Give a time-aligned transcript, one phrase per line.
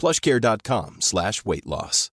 [0.00, 2.10] plushcare.com slash weight loss.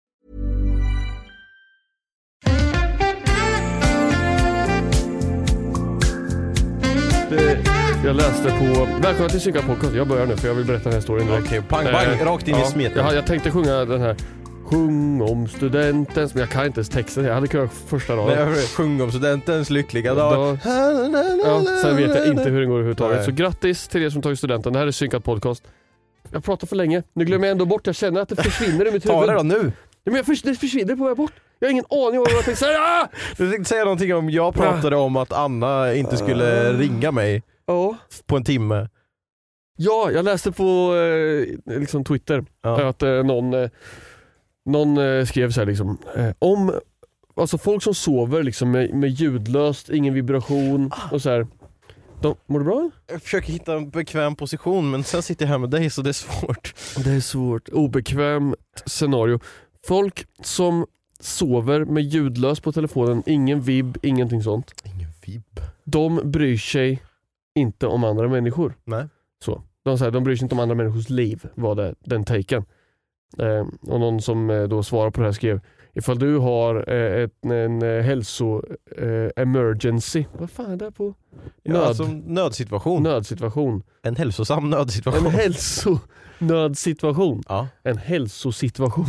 [8.06, 10.94] Jag läste på, välkomna till Synka podcast, jag börjar nu för jag vill berätta den
[10.94, 11.48] här storyn direkt.
[11.48, 13.06] Okej, pang bang, Eh, rakt in i smeten.
[13.06, 14.16] Jag, jag tänkte sjunga den här
[14.66, 18.56] Sjung om studenten, men jag kan inte ens texten, jag hade kunnat första raden.
[18.56, 20.58] Sjung om studentens lyckliga dag.
[20.66, 23.26] Ja, sen vet jag inte hur den går överhuvudtaget.
[23.26, 25.64] Så grattis till er som tagit studenten, det här är Synkat podcast.
[26.32, 28.92] Jag pratar för länge, nu glömmer jag ändå bort, jag känner att det försvinner i
[28.92, 29.30] mitt Ta huvud.
[29.30, 29.72] det då nu.
[30.04, 31.34] Ja, men jag förs- det försvinner på väg bort.
[31.60, 32.80] Jag har ingen aning om vad jag tänkte säga.
[32.80, 33.08] Ah!
[33.38, 37.98] Du tänkte säga någonting om, jag pratade om att Anna inte skulle ringa mig Ja.
[38.26, 38.88] på en timme.
[39.78, 42.90] Ja, jag läste på eh, liksom Twitter Ja.
[42.90, 43.70] att eh, någon, eh,
[44.66, 46.74] någon eh, skrev så här liksom, eh, om
[47.36, 51.48] alltså folk som sover liksom med, med ljudlöst, ingen vibration och så här.
[52.22, 52.92] De, mår du bra?
[53.08, 56.10] Jag försöker hitta en bekväm position men sen sitter jag här med dig så det
[56.10, 56.74] är svårt.
[57.04, 58.56] Det är svårt, obekvämt
[58.86, 59.40] scenario.
[59.88, 60.86] Folk som
[61.20, 64.74] sover med ljudlöst på telefonen, ingen vibb, ingenting sånt.
[64.84, 65.60] Ingen vibb.
[65.84, 67.04] De bryr sig
[67.56, 68.74] inte om andra människor.
[68.84, 69.08] Nej.
[69.46, 69.64] Så.
[69.84, 72.66] De, säger, de bryr sig inte om andra människors liv, var det den taken.
[73.40, 75.62] Eh, och någon som eh, då svarar på det här skrev
[75.98, 78.62] Ifall du har eh, ett, en eh, hälso
[78.98, 81.14] eh, emergency, vad fan är det på?
[81.64, 81.84] Ja, Nöd.
[81.84, 83.04] alltså, nödsituation.
[83.04, 83.84] Nödsituation.
[84.04, 85.26] En hälsosam nödsituation.
[85.28, 85.32] En
[86.40, 87.44] hälsonödsituation.
[87.50, 87.68] ja.
[87.84, 89.06] En hälsosituation.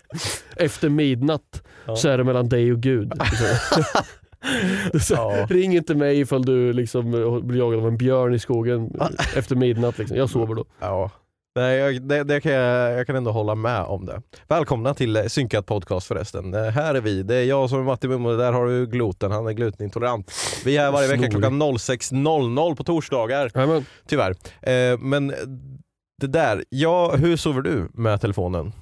[0.56, 1.96] Efter midnatt Ja.
[1.96, 3.12] så är det mellan dig och Gud.
[5.00, 5.14] Så.
[5.14, 5.46] Ja.
[5.50, 7.10] Ring inte mig ifall du liksom
[7.44, 9.00] blir jagad av en björn i skogen
[9.36, 9.98] efter midnatt.
[9.98, 10.16] Liksom.
[10.16, 10.64] Jag sover då.
[10.80, 11.10] Ja.
[11.56, 14.22] Nej, jag, det, det kan jag, jag kan ändå hålla med om det.
[14.48, 16.54] Välkomna till eh, Synkat podcast förresten.
[16.54, 19.30] Eh, här är vi, det är jag som är Matti Mummo, där har du Gloten,
[19.30, 20.32] han är glutenintolerant.
[20.64, 23.84] Vi är här varje vecka klockan 06.00 på torsdagar, Jajamän.
[24.06, 24.30] tyvärr.
[24.62, 25.28] Eh, men
[26.20, 28.72] det där, ja, hur sover du med telefonen?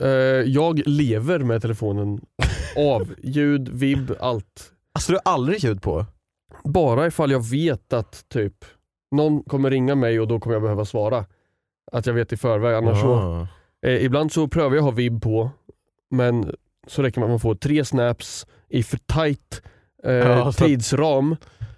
[0.00, 0.08] Eh,
[0.46, 2.20] jag lever med telefonen
[2.76, 3.14] av.
[3.22, 4.70] Ljud, vibb, allt.
[4.94, 6.06] Alltså du har aldrig ljud på?
[6.64, 8.54] Bara ifall jag vet att typ
[9.16, 11.24] någon kommer ringa mig och då kommer jag behöva svara.
[11.92, 12.74] Att jag vet i förväg.
[12.74, 13.46] Annars så,
[13.86, 15.50] eh, ibland så prövar jag att ha vibb på
[16.10, 16.54] men
[16.86, 19.62] så räcker det att man får tre snaps i för tight
[20.04, 21.36] eh, Ja, så- tidsram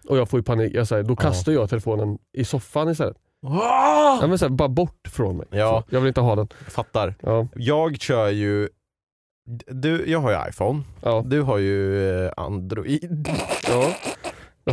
[0.09, 0.75] och jag får ju panik.
[0.75, 3.16] Jag säger, då kastar jag telefonen i soffan istället.
[3.47, 4.19] Ah!
[4.21, 5.47] Ja, men så här, bara bort från mig.
[5.50, 5.84] Ja.
[5.89, 6.49] Så, jag vill inte ha den.
[6.69, 7.15] Fattar.
[7.22, 8.69] Ja, Jag kör ju,
[9.66, 13.28] du, jag har ju iPhone, ja, du har ju eh, Android.
[13.69, 13.93] ja.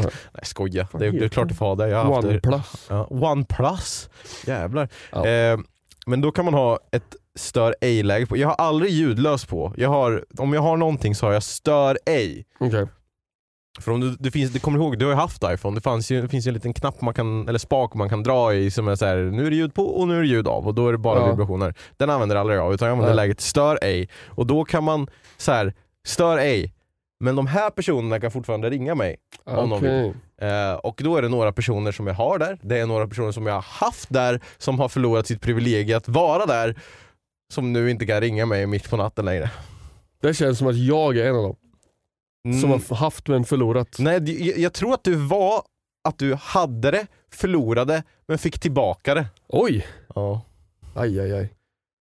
[0.01, 1.89] Nej skoja, det, det är klart det får det.
[1.89, 2.25] Jag har.
[2.25, 2.87] OnePlus.
[2.89, 4.09] Ja, OnePlus,
[4.45, 4.89] jävlar.
[5.11, 5.27] Ja.
[5.27, 5.57] Eh,
[6.05, 8.37] men då kan man ha ett stör ej-läge på.
[8.37, 9.73] Jag har aldrig ljudlös på.
[9.77, 12.45] Jag har, om jag har någonting så har jag stör ej.
[12.59, 12.87] Okej.
[13.79, 16.11] För om du, det finns, du kommer ihåg, du har ju haft iPhone, det, fanns
[16.11, 18.71] ju, det finns ju en liten knapp man kan, eller spak man kan dra i
[18.71, 20.67] som är så här, nu är det ljud på och nu är det ljud av
[20.67, 21.29] och då är det bara Ja.
[21.29, 21.73] vibrationer.
[21.97, 23.25] Den använder jag aldrig av utan jag använder Nej.
[23.27, 24.09] läget stör ej.
[24.27, 25.07] Och då kan man
[25.37, 25.73] så här,
[26.05, 26.73] stör ej.
[27.23, 29.15] Men de här personerna kan fortfarande ringa mig.
[29.43, 30.13] Om någon Okej.
[30.41, 33.31] Eh, och då är det några personer som jag har där, det är några personer
[33.31, 36.75] som jag har haft där som har förlorat sitt privilegium att vara där.
[37.53, 39.51] Som nu inte kan ringa mig mitt på natten längre.
[40.21, 41.55] Det känns som att jag är en av dem.
[42.61, 42.81] Som Mm.
[42.89, 43.95] har haft men förlorat.
[43.99, 45.61] Nej, jag, jag tror att du var
[46.09, 49.25] att du hade det, förlorade, men fick tillbaka det.
[49.47, 49.87] Oj!
[50.15, 50.41] Ja.
[50.95, 51.49] Aj, aj, aj.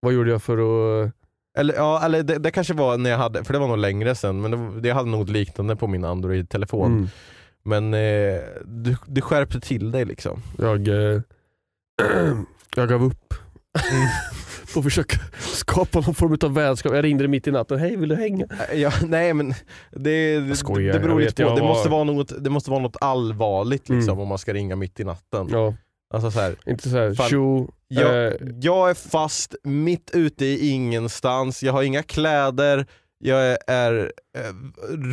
[0.00, 1.12] Vad gjorde jag för att...
[1.58, 4.14] Eller, ja, eller det, det kanske var när jag hade, för det var nog längre
[4.14, 6.93] sen, men det, jag hade något liknande på min Android-telefon.
[6.93, 7.08] Mm.
[7.64, 10.43] Men eh, du, du skärpte till dig liksom.
[10.58, 11.20] Jag, eh,
[12.76, 13.34] jag gav upp.
[13.93, 14.06] Mm.
[14.75, 16.94] på att försöka skapa någon form av vänskap.
[16.94, 18.46] Jag ringde mitt i natten, hej vill du hänga?
[18.70, 19.55] Eh, Ja, nej men
[19.90, 21.48] det, det, skojar, det beror jag lite på.
[21.48, 24.19] jag Det var- måste, vara något, det måste vara något allvarligt liksom Mm.
[24.20, 25.48] om man ska ringa mitt i natten.
[25.50, 25.75] Ja,
[26.12, 30.68] Alltså så här, inte såhär Fan, tjo, jag, eh, jag är fast mitt ute i
[30.68, 32.86] ingenstans, jag har inga kläder,
[33.18, 34.52] jag är, är eh,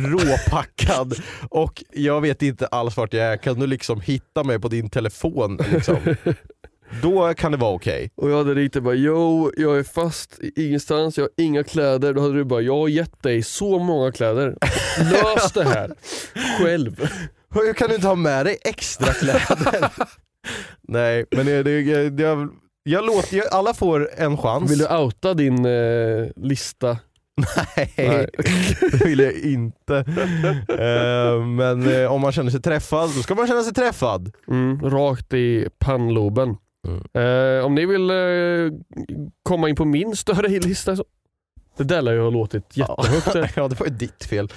[0.08, 1.14] råpackad
[1.50, 3.36] och jag vet inte alls vart jag är.
[3.36, 5.58] Kan du liksom hitta mig på din telefon?
[5.72, 5.96] Liksom?
[7.02, 8.10] Då kan det vara okej.
[8.16, 11.64] och jag hade ringt och bara yo, jag är fast i ingenstans, jag har inga
[11.64, 12.12] kläder.
[12.12, 14.56] Då hade du bara, jag har gett dig så många kläder.
[14.98, 15.94] Lös det här
[16.58, 17.08] själv.
[17.54, 19.90] Hur Kan du inte ha med dig extra kläder?
[20.82, 22.48] Nej, men det, det, det, jag,
[22.82, 24.70] jag låter, jag, alla får en chans.
[24.70, 26.98] Vill du outa din eh, lista?
[27.76, 28.26] Nej, Nej.
[28.92, 29.96] det vill jag inte.
[30.68, 34.32] Eh, men eh, om man känner sig träffad, då ska man känna sig träffad.
[34.48, 36.56] Mm, rakt i pannloben.
[36.88, 37.58] Mm.
[37.58, 38.16] Eh, om ni vill eh,
[39.42, 41.04] komma in på min större lista så...
[41.76, 43.52] Det där lär ju ha låtit jättehögt.
[43.56, 44.48] Ja, det var ju ditt fel.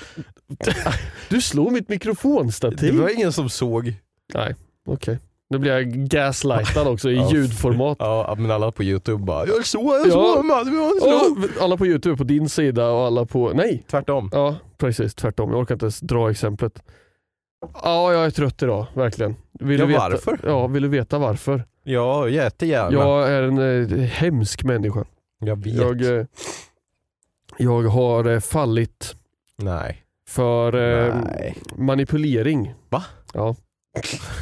[1.30, 2.96] Du slår mitt Det mikrofonstativ.
[2.96, 3.94] var ingen som såg.
[4.34, 4.56] Nej,
[4.88, 5.20] okej.
[5.50, 7.30] Nu blir jag gaslightad också i Ja.
[7.32, 7.98] ljudformat.
[8.00, 10.12] Ja, men alla på youtube bara “Jag såg, jag Ja.
[10.12, 11.44] såg man, jag slog”.
[11.58, 13.52] Och alla på youtube på din sida och alla på...
[13.56, 14.30] Nej, Tvärtom.
[14.34, 15.52] ja precis tvärtom.
[15.52, 16.84] Jag orkar inte ens dra exemplet.
[17.84, 19.36] Ja, jag är trött idag, verkligen.
[19.60, 20.40] Vill Ja, du veta, varför?
[20.44, 21.64] Ja, vill du veta varför?
[21.84, 22.92] Ja, jättegärna.
[22.92, 23.58] Jag är en
[23.92, 25.06] eh, hemsk människa.
[25.40, 25.74] jag vet.
[25.76, 26.26] Jag, eh,
[27.58, 29.16] jag har eh, fallit
[29.58, 30.04] Nej.
[30.30, 31.58] för eh, Nej.
[31.76, 32.74] manipulering.
[32.90, 33.04] Va?
[33.34, 33.56] Ja.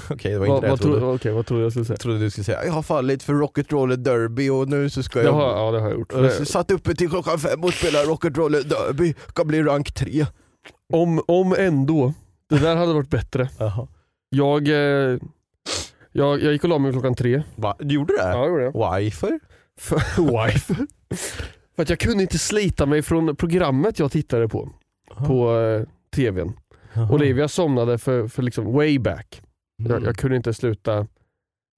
[0.09, 0.99] Okej, det var inte det jag vad, trodde.
[0.99, 1.97] tro, okej, vad trodde jag skulle säga?
[1.97, 5.25] Trodde du skulle säga “Jag har fallit för Rock'n'Roller Derby och nu så ska Det
[5.25, 6.13] jag...” har, ja, det har jag gjort.
[6.13, 10.25] Jag har satt uppe till klockan fem och spelar Rock'n'Roller Derby, ska bli rank tre.
[10.93, 12.13] Om, om ändå,
[12.49, 13.49] det där hade varit bättre.
[14.29, 15.19] Jag, eh,
[16.11, 17.43] jag, jag gick och la mig klockan tre.
[17.55, 17.75] Va?
[17.79, 18.23] Du gjorde det?
[18.23, 18.71] Ja, jag gjorde det.
[18.73, 19.39] Varför?
[19.79, 19.95] För,
[20.47, 20.75] wife.
[21.75, 24.69] För att jag kunde inte slita mig från programmet jag tittade på,
[25.27, 25.83] på eh,
[26.15, 26.53] tvn.
[27.11, 29.41] Olivia somnade för, för liksom way back.
[29.77, 30.03] Jag, Mm.
[30.03, 31.07] jag kunde inte sluta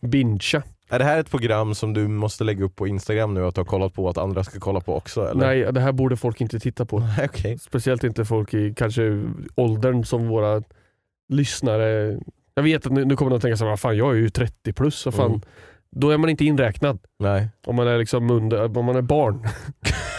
[0.07, 0.63] bingea.
[0.89, 3.61] Är det här ett program som du måste lägga upp på Instagram nu att du
[3.61, 5.21] har kollat på att andra ska kolla på också?
[5.27, 5.45] Eller?
[5.45, 6.97] Nej, det här borde folk inte titta på.
[7.25, 7.57] Okej.
[7.57, 9.23] Speciellt inte folk i kanske
[9.55, 10.63] åldern som våra
[11.29, 12.19] lyssnare.
[12.55, 14.15] Jag vet att nu, nu kommer de att tänka så här, "Vad fan jag är
[14.15, 15.29] ju 30 plus, vad fan.
[15.29, 15.41] Mm.
[15.91, 16.99] Då är man inte inräknad.
[17.19, 17.49] Nej.
[17.65, 19.35] Om man är liksom under, om man är barn.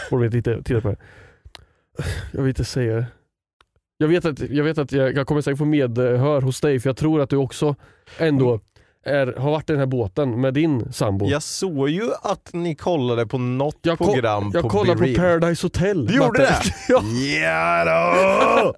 [0.09, 0.97] Borde man inte titta, titta på det.
[2.31, 3.05] Jag vill inte säga det.
[3.97, 6.89] Jag vet att jag, vet att jag, jag kommer säkert få medhör hos dig för
[6.89, 7.75] jag tror att du också
[8.17, 8.59] ändå
[9.05, 11.25] är, har varit i den här båten med din sambo.
[11.27, 14.99] Jag såg ju att ni kollade på något Jag ko- program jag på kollar på
[14.99, 15.15] Be Real.
[15.39, 16.05] Paradise Hotel.
[16.05, 16.55] Du gjorde det?
[16.89, 17.01] ja.
[17.85, 18.73] Då!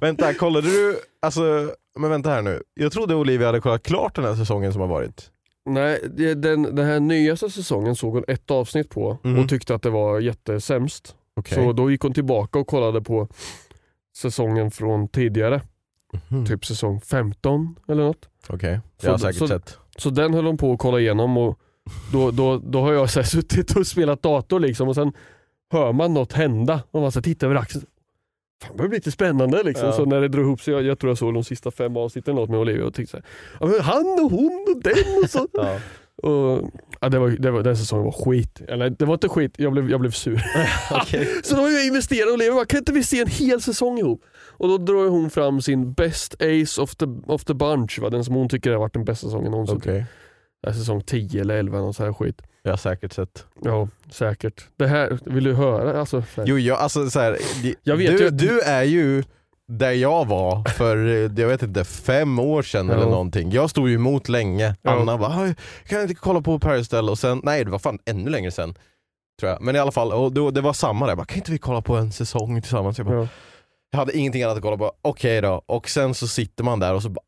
[0.00, 2.62] vänta, kollade du, alltså, men vänta här nu.
[2.74, 5.30] Jag trodde Olivia hade kollat klart den här säsongen som har varit.
[5.66, 6.00] Nej,
[6.36, 9.38] den, den här nyaste säsongen såg hon ett avsnitt på Mhm.
[9.38, 11.14] och tyckte att det var jättesämst.
[11.36, 11.54] Okej.
[11.54, 13.28] Så då gick hon tillbaka och kollade på
[14.18, 15.60] säsongen från tidigare.
[16.28, 16.46] Mhm.
[16.46, 18.28] Typ säsong 15 eller något.
[18.48, 19.78] Okej, Så- jag har säkert så- sett.
[19.96, 21.58] Så den höll hon på att kolla igenom och
[22.12, 25.12] då, då, då har jag så här suttit och spelat dator liksom och sen
[25.72, 27.84] hör man något hända och man så här tittar över axeln.
[28.62, 29.86] Fan, det börjar bli lite spännande liksom.
[29.86, 29.92] Ja.
[29.92, 32.34] Så när det drog ihop sig, jag, jag tror jag såg de sista fem avsnitten
[32.34, 33.22] något med Olivia och tänkte
[33.60, 35.46] så här, han och hon och den och så.
[35.52, 35.80] Ja.
[36.30, 36.70] och,
[37.00, 38.60] ja, det var, det var, den säsongen var skit.
[38.68, 40.36] Eller det var inte skit, jag blev, jag blev sur.
[41.42, 44.24] Så då har jag investerat och bara, kan inte vi se en hel säsong ihop?
[44.50, 48.10] Och då drar hon fram sin best ace of the, of the bunch, va?
[48.10, 49.76] den som hon tycker har varit den bästa säsongen någonsin.
[49.76, 50.04] Okej,
[50.60, 52.42] Ja, säsong 10 eller 11 någon sån här skit.
[52.62, 53.46] jag har säkert sett.
[53.64, 54.64] Ja, säkert.
[54.76, 56.00] Det här, vill du höra?
[56.00, 56.22] Alltså.
[56.44, 57.38] Jo, jag, alltså så här,
[57.82, 59.22] Jag vet du, ju- du är ju
[59.68, 63.50] där jag var för, eh, jag vet inte, fem år sedan eller någonting.
[63.50, 64.74] Jag stod ju emot länge.
[64.84, 65.54] Anna bara, "Aj,
[65.88, 67.08] kan jag inte kolla på Hotel?
[67.10, 68.74] Och sen, nej det var fan ännu längre sen.
[69.40, 69.62] Tror jag.
[69.62, 71.10] Men i alla fall, och då, det var samma där.
[71.10, 72.98] Jag bara, kan inte vi kolla på en säsong tillsammans?
[72.98, 73.28] Jag, bara, Ja.
[73.90, 74.92] jag hade ingenting annat att kolla på.
[75.02, 75.62] Okej då.
[75.66, 77.20] Och sen så sitter man där och så bara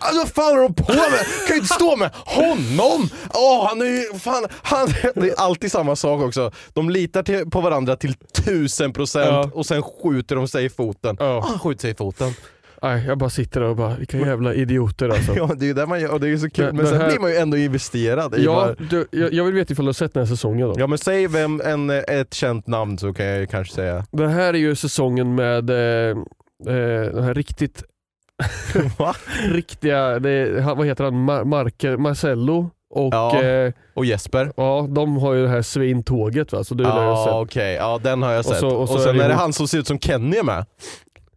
[0.00, 1.20] Alltså vad fan håller de på med?
[1.46, 3.08] Kan ju inte stå med honom!
[3.34, 6.50] Åh, han är ju, fan, han, det är alltid samma sak också.
[6.72, 8.14] De litar till, på varandra till
[8.44, 9.50] tusen procent Ja.
[9.54, 11.16] och sen skjuter de sig i foten.
[11.20, 11.24] Ja.
[11.26, 12.32] Ah, han skjuter sig i foten.
[12.82, 15.34] Nej, jag bara sitter där och bara, vilka jävla idioter alltså.
[15.36, 16.64] Ja, det är ju det man gör och det är ju så kul.
[16.66, 19.44] Men Men sen här- blir man ju ändå investerad i Ja, bara, du, jag, jag
[19.44, 20.74] vill veta ifall du har sett den här säsongen då.
[20.78, 24.06] Ja men säg vem, en, ett känt namn så kan jag kanske säga.
[24.10, 26.16] Det här är ju säsongen med eh,
[26.66, 27.82] eh, den här riktigt
[28.98, 29.14] Va?
[29.50, 33.42] riktiga, det, vad heter han, Mar Marke, Marcello och Ja.
[33.42, 34.52] eh, Och Jesper.
[34.56, 37.34] ja, de har ju det här svintåget va, så det har Ja sett.
[37.34, 38.56] okej, ja den har jag sett.
[38.58, 40.36] så- Och, och så sen är det är det han som ser ut som Kenny
[40.36, 40.58] är med.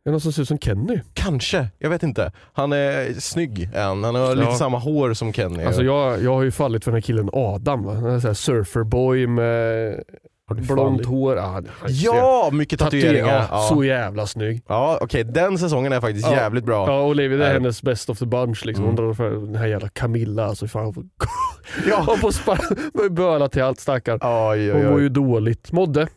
[0.06, 1.00] Är det någon som ser ut som Kenny?
[1.14, 2.32] Kanske, jag vet inte.
[2.54, 4.56] Han är snygg än, han har lite Ja.
[4.56, 5.64] samma hår som Kenny.
[5.64, 7.94] Alltså jag, jag har ju fallit för den här killen Adam, va?
[7.94, 10.04] Han är så surferboy med du
[10.52, 11.38] blont hår.
[11.38, 13.28] Ah, Ja, mycket tatueringar.
[13.28, 14.62] Ja, Ja, Så jävla snygg.
[14.68, 16.36] ja okej den säsongen är faktiskt Ja.
[16.36, 16.88] jävligt bra.
[16.88, 17.54] Ja, Olivia det är Nej.
[17.54, 18.86] hennes best of the bunch liksom.
[18.86, 19.06] Hon Mm.
[19.06, 20.68] drar för den här jävla Camilla alltså.
[20.68, 21.04] Fan, hon får,
[21.90, 22.04] Ja.
[22.08, 24.20] hon får böla till allt stackaren.
[24.22, 25.72] Oj, Hon oj, mår ju dåligt.
[25.72, 26.08] Modde.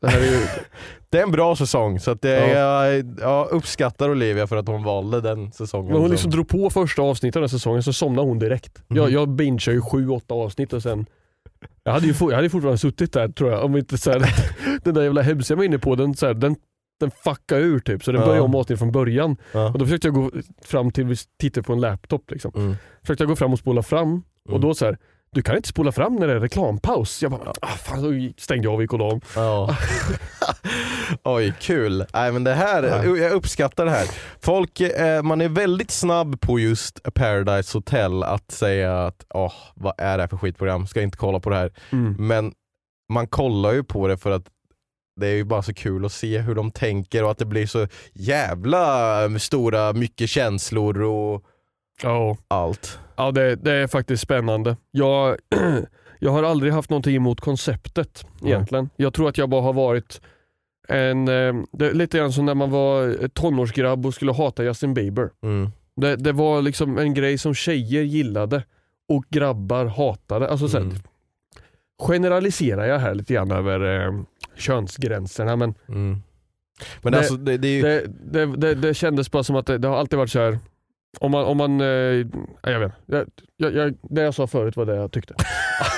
[0.00, 0.38] Det här är ju,
[1.10, 2.86] Det är en bra säsong, så att det Ja.
[2.88, 5.86] jag, jag uppskattar Olivia för att hon valde den säsongen.
[5.86, 8.82] men hon som- liksom drog på första avsnittet av den säsongen så somnade hon direkt.
[8.90, 9.02] Mm.
[9.02, 11.06] Jag, jag bingeade ju sju, åtta avsnitt och sen
[11.84, 13.64] jag hade ju jag hade fortfarande suttit där tror jag.
[13.64, 14.22] Om inte så här,
[14.84, 16.56] den där jävla hemsidan jag var inne på, den, så här, den,
[17.00, 18.04] den fuckade ur typ.
[18.04, 18.26] Så den Ja.
[18.26, 19.36] började om avsnittet från början.
[19.52, 19.66] ja.
[19.72, 20.30] Och då försökte jag gå
[20.64, 22.52] fram till, vi tittade på en laptop liksom.
[22.56, 22.74] mm.
[23.00, 24.60] Försökte jag gå fram och spola fram och Mm.
[24.60, 24.98] då så här,
[25.34, 27.22] du kan inte spola fram när det är reklampaus.
[27.22, 29.20] Jag bara, ah, fan, så stängde jag av och gick och la om.
[29.36, 29.76] Ja.
[31.24, 32.06] Oj, kul.
[32.12, 33.16] Nej, men det här, Ja.
[33.16, 34.06] jag uppskattar det här.
[34.40, 39.94] Folk, eh, man är väldigt snabb på just Paradise Hotel att säga att åh, vad
[39.98, 41.72] är det här för skitprogram, ska inte kolla på det här.
[42.18, 42.52] Men
[43.12, 44.44] man kollar ju på det för att
[45.20, 47.66] det är ju bara så kul att se hur de tänker och att det blir
[47.66, 51.44] så jävla stora, mycket känslor och
[52.02, 52.98] Ja, allt.
[53.16, 54.76] ja det, det är faktiskt spännande.
[54.90, 55.36] Jag,
[56.18, 58.90] jag har aldrig haft någonting emot konceptet egentligen.
[58.96, 60.20] Jag tror att jag bara har varit
[60.88, 61.54] en, eh,
[61.92, 65.30] lite grann som när man var tonårsgrabb och skulle hata Justin Bieber.
[65.42, 65.70] Mm.
[65.96, 68.62] Det, det var liksom en grej som tjejer gillade
[69.08, 70.48] och grabbar hatade.
[70.48, 70.96] Alltså, så här, Mm.
[72.02, 74.12] Generaliserar jag här lite grann över eh,
[74.56, 76.22] könsgränserna men Mm.
[77.02, 78.74] Men Det- alltså det, ju...
[78.74, 80.58] det, kändes bara som att det har alltid varit så här.
[81.20, 81.86] Om man, om man eh,
[82.62, 83.26] jag vet jag,
[83.56, 85.34] jag, jag, det jag sa förut var det jag tyckte.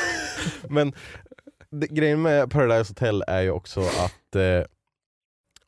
[0.68, 0.92] Men
[1.70, 4.62] det, grejen med Paradise Hotel är ju också att eh,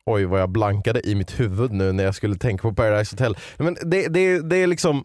[0.05, 3.37] Oj vad jag blankade i mitt huvud nu när jag skulle tänka på Paradise Hotel.
[3.57, 5.03] Men det, det, det är liksom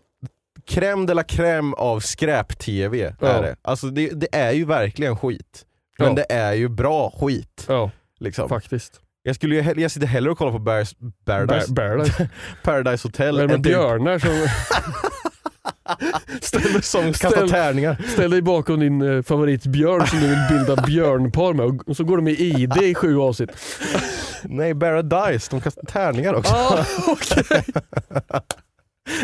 [0.66, 3.14] crème de la crème av skräp-tv.
[3.20, 3.26] Ja.
[3.28, 3.56] Är det.
[3.62, 5.66] Alltså det, det är ju verkligen skit.
[5.98, 6.14] Men Ja.
[6.14, 7.64] det är ju bra skit.
[7.68, 8.48] Ja, Liksom.
[8.48, 9.00] faktiskt.
[9.22, 12.28] Jag, skulle ju, jag sitter hellre och kollar på Bears, Paradise, Bear,
[12.62, 13.08] Paradise.
[13.08, 14.30] Hotel Men med typ, björnar som
[16.40, 17.96] ställ, som ställ, tärningar.
[18.12, 22.16] ställ dig bakom din eh, favoritbjörn som du vill bilda björnpar med och, så går
[22.16, 23.50] de i ID i sju avsnitt.
[24.42, 26.54] Nej, Paradise, de kastar tärningar också.
[26.54, 27.64] Ah, okej.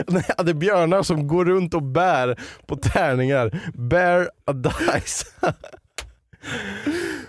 [0.06, 3.60] Nej, det är björnar som går runt och bär på tärningar.
[3.74, 5.26] Bear a dice.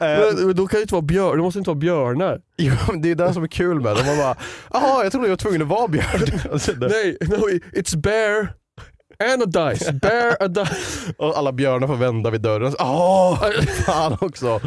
[0.02, 2.42] Eh, men, då kan det inte vara björn, det måste inte vara björnar.
[2.58, 4.04] jo, det är det som är kul med det.
[4.06, 4.36] Man bara,
[4.74, 6.22] jaha jag trodde jag var tvungen att vara björn.
[6.90, 7.50] Nej, no,
[7.80, 8.54] it's bear
[9.34, 9.92] and a dice.
[9.92, 11.14] Bear a dice.
[11.18, 12.74] Och alla björnar får vända vid dörren.
[12.80, 13.44] Åh,
[13.86, 14.62] fan också.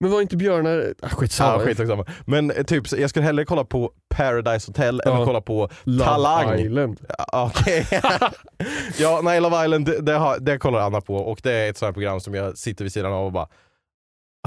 [0.00, 0.78] Men var inte björnar...
[0.78, 1.58] Ah, Ja, skitsamma.
[1.64, 2.04] skitsamma.
[2.26, 5.18] Men eh, typ, så jag skulle hellre kolla på Paradise Hotel än Ja.
[5.20, 6.58] att kolla på Love Talang.
[6.58, 7.00] Island.
[7.18, 7.86] Ja, Okej.
[8.98, 11.78] ja, nej Love Island, det, det, har, det kollar Anna på och det är ett
[11.78, 13.44] sånt här program som jag sitter vid sidan av och bara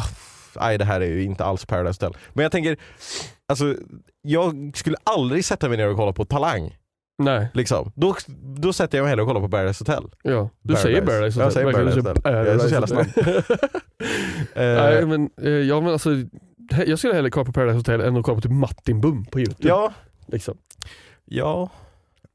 [0.02, 0.04] "Ah,
[0.60, 2.22] Nej det här är ju inte alls Paradise Hotel.
[2.34, 2.78] Men jag tänker,
[3.48, 3.76] alltså
[4.22, 6.78] jag skulle aldrig sätta mig ner och kolla på Talang.
[7.18, 7.92] Nej, Liksom.
[7.96, 8.16] Då,
[8.58, 10.04] då sätter jag mig hellre och kollar på Paradise Hotel.
[10.24, 10.50] ja.
[10.62, 10.82] Du Paradise.
[10.84, 12.18] säger Paradise Jag säger Paradise Hotel.
[12.24, 13.58] Jag är så jävla Paradise
[14.56, 16.10] Eh, Nej men, eh, ja, men alltså,
[16.86, 19.40] jag skulle hellre kolla på Paradise Hotel än att kolla på typ Martin Bum på
[19.40, 19.68] youtube.
[19.70, 19.94] ja,
[20.28, 20.58] Liksom.
[21.26, 21.70] ja.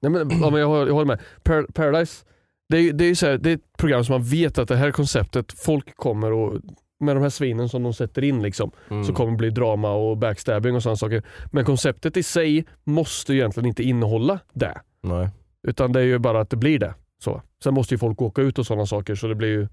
[0.02, 1.20] Nej, men, ja, men jag, håller, jag håller med.
[1.42, 2.24] Par Paradise,
[2.68, 4.76] det är, det, är så här, det är ett program som man vet att det
[4.76, 6.60] här konceptet, folk kommer och
[7.02, 9.04] med de här svinen som de sätter in liksom, Mm.
[9.04, 11.22] så kommer det bli drama och backstabbing och sådana saker.
[11.52, 14.80] Men konceptet i sig måste ju egentligen inte innehålla det.
[15.02, 15.28] Nej.
[15.68, 16.94] Utan det är ju bara att det blir det.
[17.24, 17.42] Så.
[17.64, 19.68] Sen måste ju folk åka ut och sådana saker så det blir ju...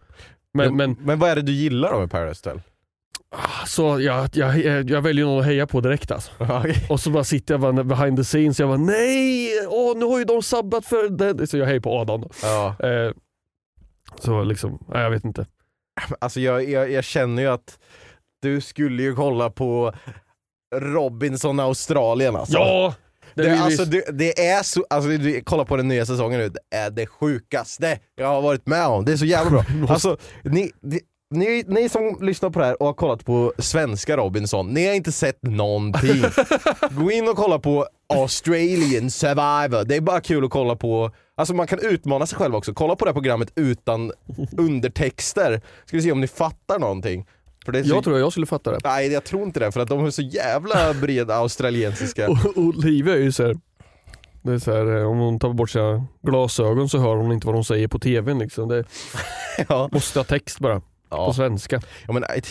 [0.53, 2.61] Men, Ja, men men vad är det du gillar då med Paradise Hotel?
[3.31, 6.31] ah, så jag, jag, jag väljer någon att heja på direkt alltså.
[6.39, 6.85] Okej.
[6.89, 10.19] Och så bara sitter jag bara behind the scenes jag bara nej, åh, nu har
[10.19, 11.47] ju de sabbat för det.
[11.47, 12.75] Så jag hejar på Adam ja.
[12.87, 13.11] Eh,
[14.19, 15.45] så liksom, nej, jag vet inte.
[16.19, 17.79] Alltså jag, jag, jag känner ju att
[18.41, 19.93] du skulle ju kolla på
[20.75, 22.57] Robinson Australien alltså.
[22.57, 22.93] Ja!
[23.35, 26.49] Det, Det, alltså, det, det är så, alltså du, kolla på den nya säsongen nu,
[26.49, 29.05] det är det sjukaste jag har varit med om.
[29.05, 29.65] Det är så jävla bra.
[29.89, 30.99] Alltså, ni, ni,
[31.35, 34.93] ni, ni som lyssnar på det här och har kollat på svenska Robinson, ni har
[34.93, 36.23] inte sett någonting.
[36.91, 41.53] Gå in och kolla på Australian Survivor, det är bara kul att kolla på, alltså
[41.53, 42.73] man kan utmana sig själv också.
[42.73, 44.11] Kolla på det här programmet utan
[44.57, 47.25] undertexter, ska vi se om ni fattar någonting.
[47.65, 48.79] För det så, jag tror jag skulle fatta det.
[48.83, 52.29] Nej jag tror inte det, för att de är så jävla breda australiensiska.
[52.29, 53.55] Och Olivia är ju såhär,
[54.41, 57.47] Det är så här, eh, om hon tar bort sina glasögon så hör hon inte
[57.47, 58.39] vad de säger på tvn.
[58.39, 58.67] Liksom.
[58.69, 58.83] Det
[59.69, 59.89] Ja.
[59.91, 61.33] måste ha text bara, på Ja.
[61.33, 61.81] svenska.
[62.07, 62.43] Ja, men, eh,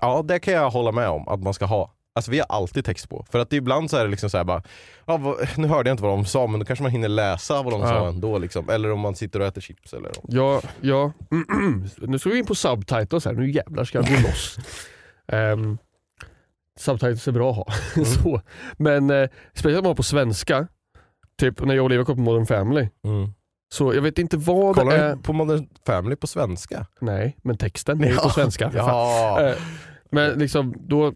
[0.00, 1.92] ja, det kan jag hålla med om att man ska ha.
[2.14, 3.26] Alltså vi har alltid text på.
[3.30, 4.62] För att ibland så är det liksom så här bara,
[5.06, 7.62] ja, vad, nu hörde jag inte vad de sa men då kanske man hinner läsa
[7.62, 7.88] vad de Ja.
[7.88, 8.38] sa ändå.
[8.38, 8.68] Liksom.
[8.70, 11.12] Eller om man sitter och äter chips eller Ja, ja.
[11.98, 14.58] nu ska vi in på subtitles här, nu jävlar ska jag gå loss.
[15.32, 15.78] Um,
[16.78, 17.66] subtitles är bra att ha.
[17.96, 18.04] Mm.
[18.22, 18.40] så.
[18.76, 20.66] Men eh, speciellt om man har på svenska,
[21.40, 22.88] typ när jag och Olivia kollar på Modern Family,
[23.74, 25.16] så jag vet inte vad Kollar det är.
[25.16, 26.86] på Modern Family på svenska?
[27.00, 28.20] Nej, men texten är Ja.
[28.22, 28.70] på svenska.
[28.76, 29.40] Ja.
[29.48, 29.56] Eh,
[30.12, 31.12] Men liksom då,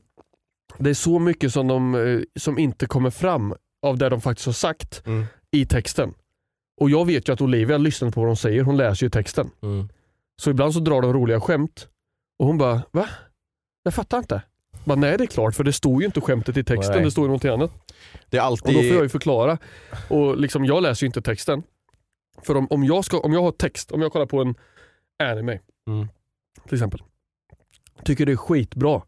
[0.79, 3.55] det är så mycket som, de, eh, som inte kommer fram
[3.87, 5.25] av det de faktiskt har sagt Mm.
[5.51, 6.15] i texten.
[6.81, 9.51] Och jag vet ju att Olivia lyssnar på vad de säger, hon läser ju texten.
[9.63, 9.89] Mm.
[10.43, 11.89] Så ibland så drar de roliga skämt
[12.39, 13.09] och hon bara, va?
[13.83, 14.43] Jag fattar inte.
[14.85, 17.05] Bara, Nej det är klart, för det står ju inte skämtet i texten, Nej.
[17.05, 17.93] det står ju någonting annat.
[18.31, 18.75] Det är Och alltid...
[18.75, 19.59] då får jag ju förklara.
[20.09, 21.63] Och liksom, jag läser ju inte texten.
[22.43, 24.55] För om, om, jag ska, om jag har text, om jag kollar på en
[25.23, 26.09] anime Mm.
[26.65, 27.03] till exempel.
[28.05, 29.03] Tycker det är skitbra.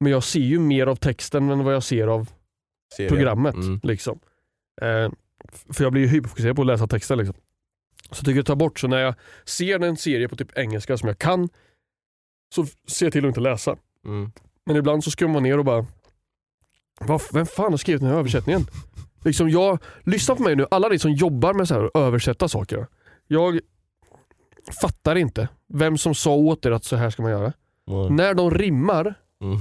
[0.00, 2.30] Men jag ser ju mer av texten än vad jag ser av
[2.96, 3.08] serien.
[3.14, 3.54] programmet.
[3.54, 3.80] Mm.
[3.82, 4.18] Liksom.
[4.82, 5.10] Eh,
[5.72, 7.18] för jag blir ju hyperfokuserad på att läsa texten.
[7.18, 7.36] Liksom.
[8.10, 9.14] Så tycker jag ta bort, så när jag
[9.44, 11.48] ser en serie på typ engelska som jag kan,
[12.54, 13.76] så ser jag till att inte läsa.
[14.06, 14.32] Mm.
[14.66, 15.86] Men ibland så skummar man ner och bara,
[17.00, 18.66] "Vad- vem fan har skrivit den här översättningen?
[19.24, 22.48] Liksom jag, lyssna på mig nu, alla ni som jobbar med så här, att översätta
[22.48, 22.86] saker.
[23.26, 23.60] Jag
[24.82, 27.52] fattar inte vem som sa åt er att så här ska man göra.
[27.90, 28.16] Mm.
[28.16, 29.58] När de rimmar Mm.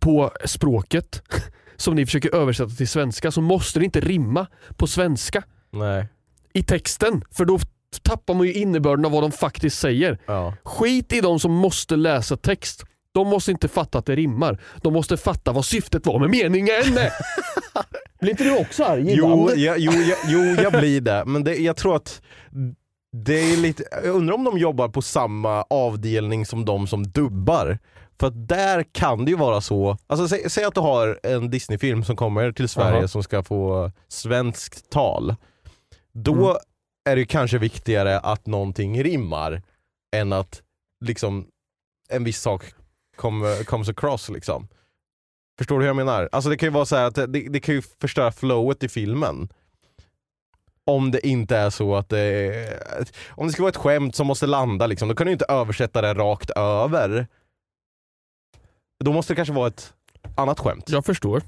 [0.00, 1.22] På språket
[1.76, 6.06] som ni försöker översätta till svenska så måste det inte rimma på svenska Nej.
[6.52, 7.24] i texten.
[7.30, 7.58] För då
[8.02, 10.18] tappar man ju innebörden av vad de faktiskt säger.
[10.26, 10.54] Ja.
[10.64, 12.84] Skit i de som måste läsa text.
[13.12, 14.60] De måste inte fatta att det rimmar.
[14.82, 16.82] De måste fatta vad syftet var med meningen.
[18.20, 19.50] Blir inte du också arg Jo, ibland?
[19.60, 21.24] ja, jo, ja, jo, jag blir det.
[21.26, 22.22] Men det, jag tror att
[23.12, 27.78] det är lite, jag undrar om de jobbar på samma avdelning som de som dubbar.
[28.20, 31.50] För att där kan det ju vara så, alltså säg, säg att du har en
[31.50, 33.08] Disney-film som kommer till Sverige Aha.
[33.08, 35.34] som ska få svenskt tal.
[36.12, 36.56] Då Mm.
[37.10, 39.62] är det kanske viktigare att någonting rimmar
[40.16, 40.62] än att
[41.04, 41.46] liksom
[42.08, 42.64] en viss sak
[43.16, 44.68] come, comes across liksom.
[45.58, 46.28] Förstår du hur jag menar?
[46.32, 49.48] Alltså det kan ju vara så att det, det kan ju förstöra flowet i filmen.
[50.86, 52.80] Om det inte är så att det
[53.28, 56.00] Om det ska vara ett skämt som måste landa liksom, då kan du inte översätta
[56.02, 57.26] det rakt över.
[59.04, 59.92] Då måste det kanske vara ett
[60.36, 60.84] annat skämt.
[60.88, 61.42] Jag förstår.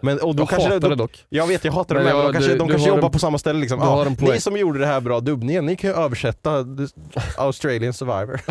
[0.00, 1.24] Men, och då Jag kanske hatar då, det dock.
[1.28, 3.10] Jag vet, jag hatar det Men med, ja, de kanske, du- de kanske jobbar en-
[3.12, 3.60] på samma ställe.
[3.60, 3.78] Liksom.
[4.16, 4.32] poäng.
[4.32, 6.64] ni som gjorde det här bra dubbningen, ni kan ju översätta
[7.36, 8.40] Australian survivor.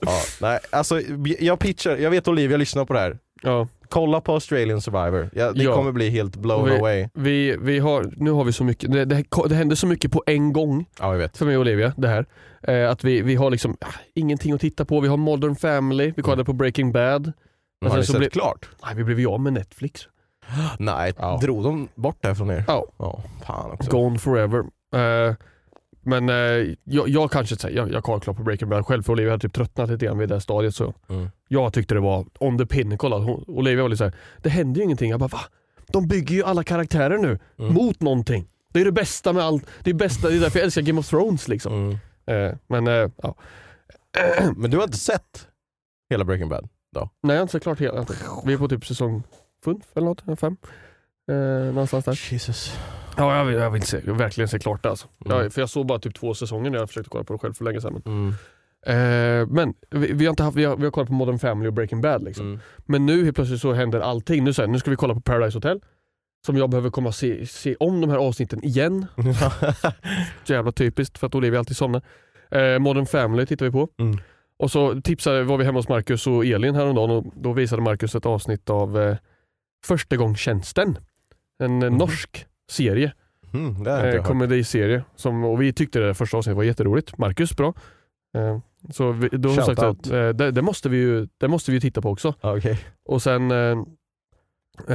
[0.00, 1.00] ja, nej, alltså,
[1.40, 3.18] jag pitchar, jag vet Olivia lyssnar på det här.
[3.42, 3.68] Ja.
[3.88, 5.74] Kolla på Australian survivor, ja, ni Ja.
[5.74, 7.08] kommer bli helt blown Vi- away.
[7.14, 10.22] Vi, vi har, nu har vi så mycket, det, det, det händer så mycket på
[10.26, 11.36] en gång Ja, jag vet.
[11.36, 11.92] för mig och Olivia.
[11.96, 12.26] Det här.
[12.62, 15.00] Eh, att vi, vi har liksom ah, ingenting att titta på.
[15.00, 17.32] Vi har Modern Family, vi kollade på Breaking Bad.
[17.80, 18.68] Men har ni så sett blir- klart?
[18.84, 20.00] Nej, vi blev ju av med Netflix.
[20.78, 21.38] Nej, Ja.
[21.42, 22.64] drog de bort det från er?
[22.66, 22.84] Ja.
[22.98, 23.90] Ja, fan också.
[23.90, 24.58] Gone forever.
[24.94, 25.34] Eh,
[26.08, 29.12] men eh, jag, jag kanske säger, jag, jag kollar klart på Breaking Bad själv för
[29.12, 30.74] Olivia hade typ tröttnat lite grann vid det stadiet.
[30.74, 31.28] Så Mm.
[31.48, 33.08] jag tyckte det var on the pinnacle.
[33.16, 35.10] Hon, Olivia var lite såhär, det händer ju ingenting.
[35.10, 35.40] Jag bara va?
[35.92, 37.74] De bygger ju alla karaktärer nu Mm.
[37.74, 38.48] mot någonting.
[38.72, 39.66] Det är det bästa med allt.
[39.82, 41.72] Det är, bästa, det är därför jag älskar Game of Thrones liksom.
[41.74, 41.98] Mm.
[42.50, 43.34] Eh, men eh, ja.
[44.56, 45.48] Men du har inte sett
[46.10, 46.68] hela Breaking Bad?
[47.22, 48.06] Nej jag har inte sett klart hela.
[48.44, 49.22] Vi är på typ säsong
[49.64, 50.56] 5 eller något, fem.
[51.30, 51.36] Eh,
[51.74, 52.32] någonstans där.
[52.32, 52.76] Jesus.
[53.18, 55.08] Ja, jag vill, jag vill se, verkligen se klart det alltså.
[55.26, 55.38] Mm.
[55.38, 57.52] Jag, för jag såg bara typ två säsonger när jag försökte kolla på det själv
[57.54, 58.02] för länge sedan.
[58.06, 58.28] Mm.
[58.86, 61.68] Eh, men vi, vi, har inte haft, vi, har, vi har kollat på Modern Family
[61.68, 62.22] och Breaking Bad.
[62.22, 62.46] Liksom.
[62.46, 62.60] Mm.
[62.86, 64.44] Men nu helt plötsligt så händer allting.
[64.44, 65.80] Nu, så här, nu ska vi kolla på Paradise Hotel.
[66.46, 69.06] Som jag behöver komma och se, se om de här avsnitten igen.
[70.44, 72.02] Så jävla typiskt för att Olivia alltid somnar.
[72.50, 73.88] Eh, Modern Family tittar vi på.
[73.98, 74.18] Mm.
[74.58, 78.14] Och så tipsade, var vi hemma hos Marcus och Elin häromdagen och då visade Marcus
[78.14, 79.16] ett avsnitt av eh,
[79.86, 80.98] Förstagångstjänsten.
[81.62, 81.98] En eh, Mhm.
[81.98, 83.12] norsk serie.
[83.54, 85.04] Mm, det Eh, jag komediserie.
[85.16, 87.18] Som, och vi tyckte det första avsnittet var jätteroligt.
[87.18, 87.74] Marcus, bra.
[88.36, 88.58] Eh,
[88.90, 91.70] så vi, då har sagt Shout att eh, det, det, måste vi ju, det måste
[91.70, 92.34] vi ju titta på också.
[92.40, 92.78] Okej.
[93.08, 93.78] Och sen eh,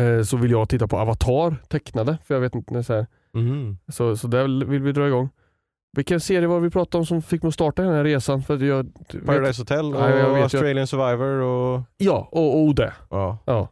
[0.01, 2.17] eh, så vill jag titta på Avatar tecknade.
[2.25, 3.77] För jag vet inte, så, Mhm.
[3.88, 5.29] så, så där vill vi dra igång.
[5.97, 8.41] Vilken serie var vi pratade om som fick mig att starta den här resan?
[8.43, 10.41] För jag, vet, Paradise Hotel och jag vet ju.
[10.43, 11.81] Australian survivor och...
[11.97, 12.93] Ja, och, och det.
[13.09, 13.38] Ja.
[13.45, 13.67] Ja.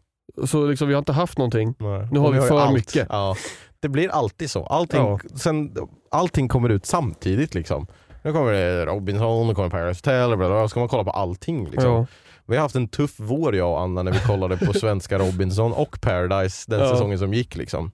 [0.46, 1.76] Så liksom, vi har inte haft någonting.
[1.80, 2.08] Nej.
[2.12, 2.74] Nu har vi ju för allt.
[2.74, 3.08] mycket.
[3.10, 3.36] Ja.
[3.82, 4.64] Det blir alltid så.
[4.66, 5.20] Allting, Ja.
[5.36, 5.76] sen,
[6.12, 7.88] allting kommer ut samtidigt liksom.
[8.24, 11.66] Nu kommer det Robinson, nu kommer Paradise Hotel, bla bla, ska man kolla på allting
[11.70, 11.92] liksom.
[11.92, 12.06] Ja.
[12.46, 15.74] Vi har haft en tuff vår jag och Anna när vi kollade på svenska Robinson
[15.74, 16.90] och Paradise den Ja.
[16.90, 17.92] säsongen som gick liksom.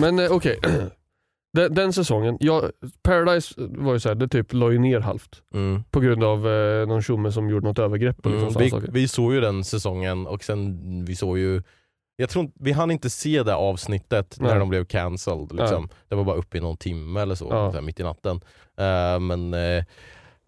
[0.00, 0.58] Men eh, okej,
[1.52, 2.62] den, den säsongen, ja,
[3.02, 5.42] Paradise var ju såhär, det typ la ju ner halvt.
[5.54, 5.82] Mm.
[5.90, 9.08] På grund av eh, någon tjomme som gjorde något övergrepp och liksom Mm, vi, vi
[9.08, 11.62] såg ju den säsongen och sen vi såg ju
[12.20, 14.58] jag tror vi hann inte se det avsnittet när Nej.
[14.58, 15.52] de blev cancelled.
[15.52, 15.88] Liksom.
[16.08, 17.70] Det var bara uppe i någon timme eller så, Ja.
[17.70, 18.40] här, mitt i natten.
[18.78, 19.84] Eh, men eh,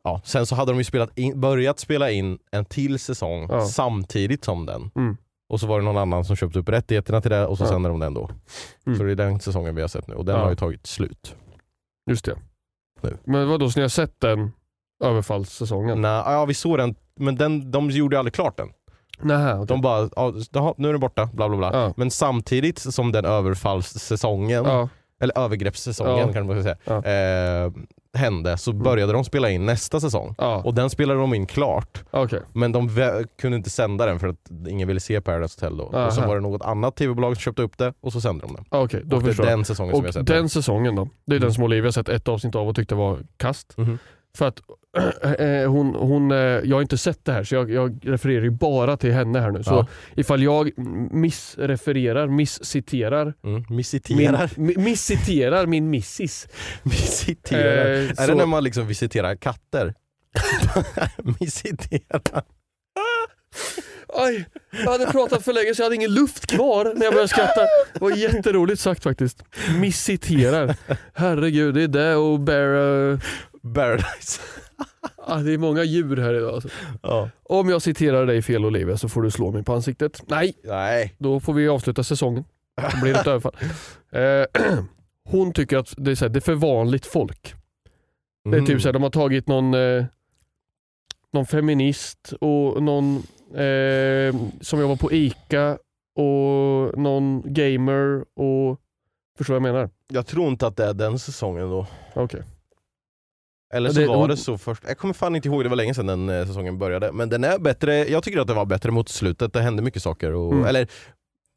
[0.05, 3.67] ja, sen så hade de ju spelat in, börjat spela in en till säsong Ja.
[3.67, 4.91] samtidigt som den.
[4.97, 5.17] Mm.
[5.49, 7.69] Och så var det någon annan som köpte upp rättigheterna till det och så Ja.
[7.69, 8.31] sänder de den då.
[8.87, 8.99] Mm.
[8.99, 11.37] Så det är den säsongen vi har sett nu och den har ju tagit slut.
[12.11, 12.39] Just det.
[13.01, 13.17] Nu.
[13.25, 14.53] Men vadå, så ni har sett den
[15.05, 16.01] överfallssäsongen?
[16.01, 18.69] Nej, ja, vi såg den, men den, de gjorde aldrig klart den.
[19.21, 19.67] Nähä, okej.
[19.67, 20.09] De bara,
[20.53, 21.71] jaha, nu är den borta, bla bla bla.
[21.73, 21.93] Ja.
[21.97, 24.89] Men samtidigt som den överfallssäsongen, Ja,
[25.21, 26.33] eller övergreppssäsongen Ja.
[26.33, 27.05] kanske man säga, Ja.
[27.05, 27.73] eh,
[28.15, 30.35] hände så började de spela in nästa säsong.
[30.65, 32.03] Och den spelade de in klart.
[32.11, 32.41] okej.
[32.53, 32.91] Men de
[33.41, 35.85] kunde inte sända den för att ingen ville se Paradise Hotel då.
[35.85, 38.55] Och så var det något annat tv-bolag som köpte upp det och så sände de
[38.55, 38.65] den.
[38.69, 39.47] Okej, då och det är jag.
[39.47, 40.27] den säsongen som vi har Och sett.
[40.27, 41.55] den säsongen då, det är den Mm.
[41.55, 43.77] som Olivia sett ett avsnitt av och tyckte var kast.
[43.77, 43.99] Mhm.
[44.39, 44.61] För att
[45.41, 48.51] eh, hon, hon, eh, jag har inte sett det här så jag, jag refererar ju
[48.51, 49.63] bara till henne här nu.
[49.63, 49.87] Så Ja.
[50.17, 50.71] ifall jag
[51.13, 53.65] missrefererar, missciterar, Mm.
[53.69, 54.47] min, Missiterar.
[54.47, 56.49] mi- missciterar min missis.
[56.83, 57.87] Visiterar.
[57.95, 59.95] Eh, är så- det när man liksom visiterar katter?
[61.41, 62.43] visiterar.
[64.15, 64.47] Aj,
[64.85, 67.61] jag hade pratat för länge så jag hade ingen luft kvar när jag började skratta.
[67.95, 69.45] Det var jätteroligt sagt faktiskt.
[69.81, 70.77] Missiterar.
[71.15, 73.21] Herregud, det är det och bear...
[73.75, 74.41] Paradise.
[75.27, 76.55] Ah, det är många djur här idag.
[76.55, 76.69] Alltså.
[77.03, 77.29] ja.
[77.43, 80.23] Om jag citerar dig fel Olivia så får du slå mig på ansiktet.
[80.27, 81.15] Nej, Nej.
[81.19, 82.45] då får vi avsluta säsongen.
[82.95, 83.55] Då blir det ett överfall.
[84.13, 84.47] Eh,
[85.25, 87.55] hon tycker att det är, så här, det är för vanligt folk.
[88.45, 88.67] Det är Mm.
[88.67, 90.05] typ såhär, de har tagit någon, eh,
[91.33, 93.17] någon feminist och någon
[93.55, 95.79] eh, som jobbar på ICA
[96.17, 98.79] och någon gamer och
[99.39, 99.91] Förstår vad jag menar?
[100.09, 101.87] Jag tror inte att det är den säsongen då.
[102.15, 102.43] Okej.
[103.73, 104.83] Eller så det- var hon- det så först.
[104.89, 107.13] Jag kommer fan inte ihåg, det var länge sedan den eh, säsongen började.
[107.13, 110.03] Men den är bättre, jag tycker att det var bättre mot slutet, det hände mycket
[110.03, 110.33] saker.
[110.33, 110.65] Och, Mm.
[110.65, 110.87] Eller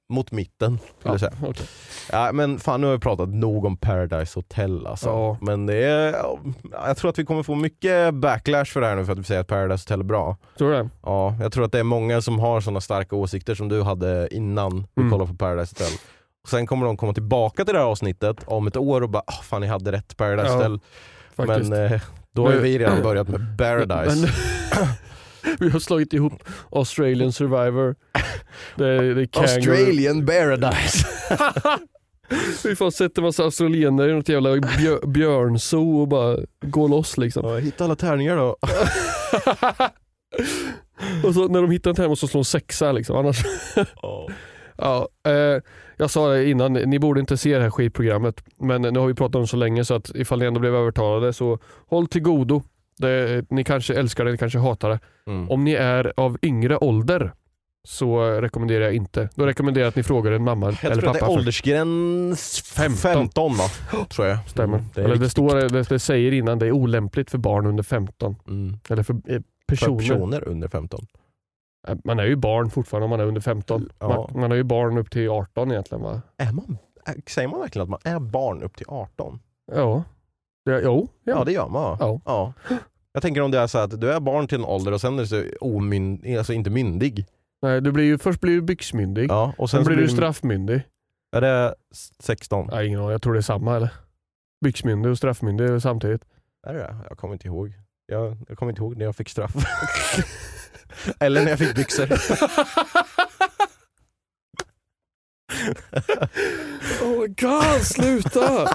[0.09, 1.33] mot mitten, skulle Ja, jag säga.
[1.49, 1.65] okej.
[2.11, 5.09] Ja, men fan nu har vi pratat nog om Paradise Hotel alltså.
[5.09, 5.37] Ja.
[5.41, 6.39] Men det är, ja,
[6.71, 9.23] jag tror att vi kommer få mycket backlash för det här nu för att vi
[9.23, 10.37] säger att Paradise Hotel är bra.
[10.57, 10.89] Tror du det?
[11.03, 14.27] Ja, jag tror att det är många som har sådana starka åsikter som du hade
[14.31, 15.11] innan vi Mm.
[15.11, 15.93] kollade på Paradise Hotel.
[16.43, 19.23] Och sen kommer de komma tillbaka till det här avsnittet om ett år och bara
[19.27, 20.79] ah, fan ni hade rätt Paradise Ja, Hotel.
[21.35, 21.69] Faktiskt.
[21.69, 22.01] Men eh,
[22.35, 24.15] då har Men- vi redan börjat med Paradise.
[24.21, 24.29] Men,
[25.59, 26.33] vi har slagit ihop
[26.71, 27.95] Australian Survivor.
[28.75, 29.41] Det det är.
[29.41, 31.07] Australian Paradise.
[32.63, 37.47] Vi får sätta massa australienare i något jävla björ, björnzoo och bara gå loss liksom.
[37.49, 38.57] Ja, hitta alla tärningar då.
[41.27, 43.15] och så när de hittar en termos så slår de sexa liksom.
[43.17, 43.43] Annars,
[44.77, 45.61] ja, eh,
[45.97, 48.43] jag sa det innan, ni borde inte se det här skitprogrammet.
[48.59, 50.75] Men nu har vi pratat om det så länge så att ifall ni ändå blev
[50.75, 52.61] övertalade så håll till godo.
[52.97, 54.99] Det, ni kanske älskar det, ni kanske hatar det.
[55.27, 55.51] Mm.
[55.51, 57.31] Om ni är av yngre ålder
[57.87, 59.29] så rekommenderar jag inte.
[59.35, 61.31] Då rekommenderar jag att ni frågar en mamma Jag eller tror att det pappa.
[61.31, 63.57] är åldersgräns 15, 15.
[63.57, 63.63] va?
[64.09, 64.37] Tror jag.
[64.49, 64.77] Stämmer.
[64.77, 67.83] Mm, det eller det, står, det, det säger innan det är olämpligt för barn under
[67.83, 68.35] 15.
[68.47, 68.77] Mm.
[68.89, 69.97] Eller för eh, För personer.
[69.97, 71.05] personer under 15.
[71.87, 73.89] Eh, Man är ju barn fortfarande om man är under 15.
[73.99, 74.07] Ja.
[74.33, 76.21] Man, man är ju barn upp till 18 egentligen va?
[76.37, 79.39] Är man, är- säger man verkligen att man är barn upp till 18?
[79.71, 80.03] Ja.
[80.65, 81.07] Det, jo.
[81.23, 81.43] Ja, Ja.
[81.43, 81.97] det gör man.
[81.99, 82.21] Ja.
[82.25, 82.53] Ja.
[83.13, 85.13] Jag tänker om det är så att du är barn till en ålder och sen
[85.19, 87.25] är du så omyn, alltså inte myndig.
[87.61, 89.31] Nej, du blir ju, först blir du byxmyndig.
[89.31, 90.81] Ja, och Sen sen så blir du straffmyndig.
[91.35, 91.75] Är det
[92.19, 92.67] 16?
[92.71, 93.11] Nej, ingen aning.
[93.11, 93.89] Jag tror det är samma eller?
[94.65, 96.25] Byxmyndig och straffmyndig samtidigt.
[96.67, 96.95] Är det det?
[97.09, 97.73] Jag kommer inte ihåg.
[98.05, 99.55] Jag, jag kommer inte ihåg när jag fick straff.
[101.19, 102.07] Eller när jag fick byxor.
[107.03, 108.67] oh my god, sluta!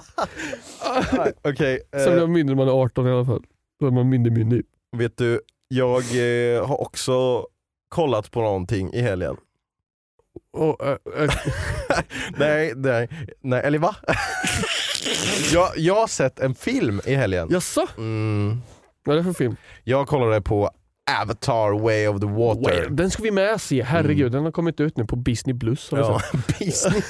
[1.12, 3.44] Nej, Okej, Sen blir eh, man myndig när man är 18 i alla fall.
[3.80, 4.62] Då är man myndig myndig.
[4.96, 6.02] vet du, jag
[6.56, 7.46] eh, har också
[7.88, 9.36] kollat på någonting i helgen.
[10.52, 11.34] Och, äh, äh,
[12.36, 13.08] nej, nej,
[13.40, 13.96] nej, eller va?
[15.52, 17.48] jag, jag har sett en film i helgen.
[17.50, 17.86] jaså?
[17.98, 18.60] Mm,
[19.04, 19.56] Vad är det för film?
[19.84, 20.70] jag kollade på
[21.22, 22.82] Avatar Way of the Water.
[22.88, 23.82] Wow, den ska vi med se.
[23.82, 25.88] Herregud, den har kommit ut nu på Disney Plus.
[25.92, 26.20] Ja.
[26.58, 27.02] Disney.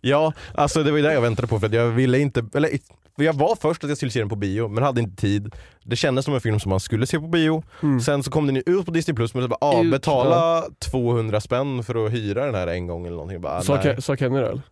[0.00, 2.70] ja, alltså det var ju det jag väntade på för att jag ville inte, eller
[3.16, 5.54] jag var först att jag skulle se den på bio men hade inte tid.
[5.84, 7.62] Det kändes som en film som man skulle se på bio.
[7.82, 8.00] Mm.
[8.00, 11.82] Sen så kom den ut på Disney Plus men det bara, ah, betala 200 spänn
[11.84, 13.34] för att hyra den här en gång eller någonting.
[13.34, 13.76] Jag Bara, Sa.
[13.76, 14.62] Ke- sa Kenny det eller?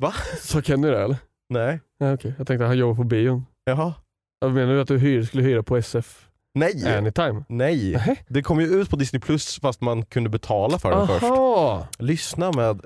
[0.00, 0.12] Va?
[0.40, 1.16] Sa Kenny det eller?
[1.50, 1.80] nej.
[2.00, 2.34] Nej, okej.
[2.38, 3.46] Jag tänkte han jobbar på bion.
[3.64, 3.94] Jaha.
[4.40, 6.25] Jag menar du att du hyr, skulle hyra på SF?
[6.56, 6.96] Nej!
[6.98, 7.44] Anytime.
[7.48, 7.92] Nej!
[7.92, 8.16] Nähä.
[8.28, 11.22] Det kom ju ut på Disney Plus fast man kunde betala för den först.
[11.22, 11.86] Aha!
[11.98, 12.76] Lyssna med...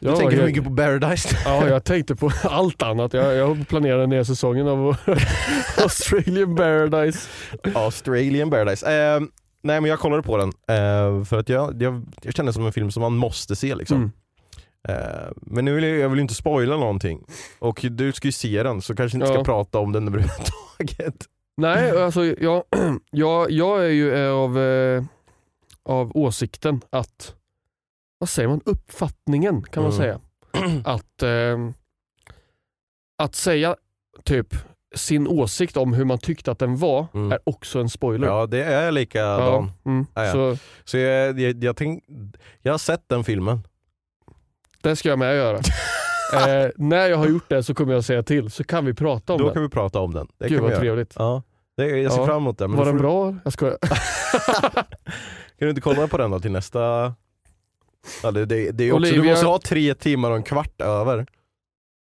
[0.00, 1.36] Du Ja, tänker jag- mycket på Paradise.
[1.44, 3.12] Ja, jag tänkte på allt annat.
[3.12, 4.96] Jag, jag planerar den nya säsongen av
[5.82, 7.28] Australian Paradise.
[7.74, 8.86] Australian Paradise.
[9.14, 9.20] Eh,
[9.62, 12.66] nej men jag kollade på den eh, för att jag, jag, jag kände det som
[12.66, 13.96] en film som man måste se liksom.
[13.96, 14.10] Mm.
[14.88, 17.20] Eh, men nu vill jag, jag vill inte spoila någonting.
[17.58, 19.34] Och du ska ju se den så kanske inte Ja.
[19.34, 21.14] ska prata om den överhuvudtaget.
[21.56, 22.64] Nej, alltså jag,
[23.10, 25.04] jag, jag är ju eh, av, eh,
[25.82, 27.34] av åsikten att,
[28.18, 30.02] vad säger man, uppfattningen kan man Mm.
[30.04, 30.20] säga.
[30.84, 31.58] Att, eh,
[33.18, 33.76] att säga
[34.24, 34.54] typ
[34.94, 37.32] sin åsikt om hur man tyckte att den var Mm.
[37.32, 38.26] är också en spoiler.
[38.26, 39.40] Ja det är likadan.
[39.40, 40.06] Ja, mm.
[40.14, 40.32] Ja, ja.
[40.32, 42.04] Så Så jag, jag, jag, tänk,
[42.62, 43.60] jag har sett den filmen.
[44.82, 45.60] det ska jag med göra.
[46.34, 49.32] eh, när jag har gjort det så kommer jag säga till så kan vi prata
[49.32, 49.54] om Då den.
[49.54, 50.28] kan vi prata om den.
[50.38, 50.80] Det Gud kan vi vad göra.
[50.80, 51.12] trevligt.
[51.18, 51.42] Ja.
[51.76, 52.26] Det, jag ser Ja.
[52.26, 52.70] fram emot den.
[52.70, 53.36] Men Var då den får bra?
[53.44, 53.78] Jag skojar.
[55.58, 57.14] Kan du inte kolla på den då till nästa...
[58.22, 60.80] Ja, det, det, det är också, Olivia- Du måste ha tre timmar och en kvart
[60.80, 61.26] över.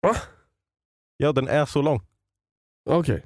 [0.01, 0.15] Va?
[1.17, 2.01] Ja den är så lång.
[2.89, 3.23] Okej.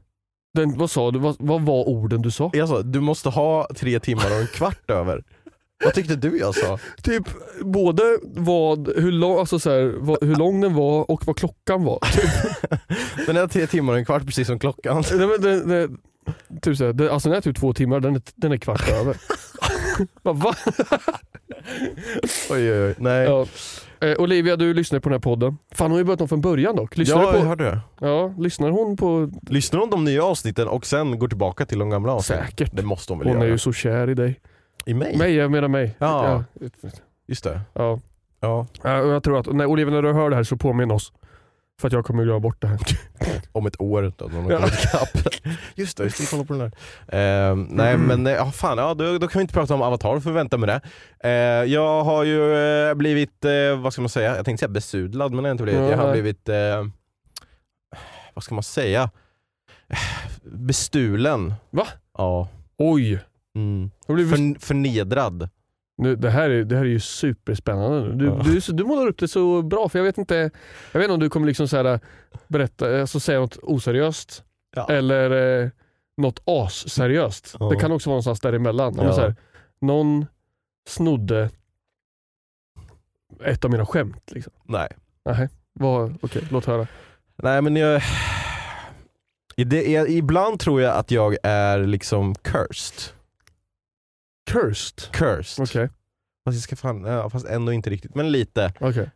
[0.53, 1.19] Den, vad sa du?
[1.19, 2.49] Vad, vad var orden du sa?
[2.53, 5.23] Jag sa, du måste ha tre timmar och en kvart över.
[5.83, 6.79] Vad tyckte du jag sa?
[7.03, 7.23] Typ
[7.61, 11.83] både vad, hur, lång, alltså så här, vad, hur lång den var och vad klockan
[11.83, 11.99] var.
[13.25, 15.03] Den är tre timmar och en kvart precis som klockan.
[15.09, 15.97] den, den, den, den,
[16.61, 18.89] typ så här, den, alltså den är typ två timmar, den är, den är kvart
[18.89, 19.17] över.
[20.23, 20.55] Va?
[22.49, 22.95] Oj oj oj.
[22.97, 23.25] Nej.
[23.25, 23.45] Ja.
[24.01, 25.57] Eh, Olivia du lyssnar på den här podden.
[25.75, 26.97] Fan hon har ju börjat om från början dock.
[26.97, 27.79] Lyssnar, Ja, du jag på, hörde det.
[27.99, 29.31] ja, lyssnar hon på...
[29.49, 32.45] Lyssnar hon de nya avsnitten och sen går tillbaka till de gamla avsnitten?
[32.45, 32.71] Säkert.
[32.75, 33.51] Det måste hon väl Hon är göra?
[33.51, 34.39] ju så kär i dig.
[34.85, 35.17] I mig?
[35.17, 35.95] Mig, jag menar mig.
[35.99, 36.43] Ja.
[36.59, 36.69] Ja.
[37.27, 37.61] Just det.
[37.73, 37.99] ja.
[38.39, 38.67] Ja.
[38.83, 41.13] Jag tror att, när Olivia när du hör det här så påminn oss.
[41.81, 42.79] För att jag kommer glömma bort det här.
[43.51, 45.33] Om ett år då, när de kommer ikapp.
[45.75, 46.71] Just det, just det, kolla på den
[47.07, 47.49] där.
[47.49, 50.19] Eh, nej men, eh, ja, fan, ja, då, då kan vi inte prata om Avatar,
[50.19, 50.81] får vi vänta med det.
[51.29, 55.31] Eh, jag har ju eh, blivit, eh, vad ska man säga, jag tänkte säga besudlad
[55.31, 55.89] men det har jag inte blivit.
[55.91, 56.49] Jag har blivit,
[58.33, 59.09] vad ska man säga,
[60.43, 61.53] bestulen.
[61.69, 61.87] Va?
[62.17, 62.47] Ja.
[62.77, 63.19] Oj!
[63.55, 63.91] Mm.
[64.07, 65.49] För, förnedrad.
[65.97, 68.13] Nu, det, här är, det här är ju superspännande.
[68.15, 68.41] Du, Ja.
[68.45, 70.35] du, du målar upp det så bra, för jag vet inte,
[70.91, 71.99] jag vet inte om du kommer liksom så här,
[72.47, 74.43] berätta, alltså säga något oseriöst
[74.75, 74.87] Ja.
[74.89, 75.69] eller eh,
[76.17, 77.55] något asseriöst.
[77.59, 77.69] Ja.
[77.69, 78.95] Det kan också vara någonstans däremellan.
[78.97, 79.13] Ja.
[79.13, 79.35] Så här,
[79.81, 80.25] någon
[80.87, 81.49] snodde
[83.43, 84.31] ett av mina skämt.
[84.31, 84.53] Liksom.
[84.63, 84.87] Nej.
[85.25, 85.49] Nej,
[86.21, 86.87] okej, låt höra.
[87.35, 88.01] Nej men jag...
[89.55, 93.13] Det, är, ibland tror jag att jag är liksom cursed.
[94.49, 95.11] Cursed?
[95.11, 95.63] Cursed.
[95.63, 95.89] Okej.
[96.45, 98.73] Fast, jag ska fan, ja, fast ändå inte riktigt, men lite.
[98.79, 99.09] okej.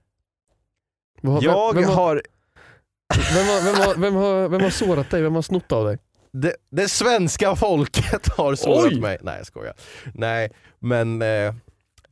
[1.22, 2.22] Vad- Jag vem, har, har,
[3.36, 5.22] vem, har, vem, har, vem, har, vem har sårat dig?
[5.22, 5.98] Vem har snott av dig?
[6.32, 9.00] det, det svenska folket har sårat Oj!
[9.02, 9.18] mig.
[9.22, 9.74] Nej jag skojar.
[10.14, 11.54] Nej men eh,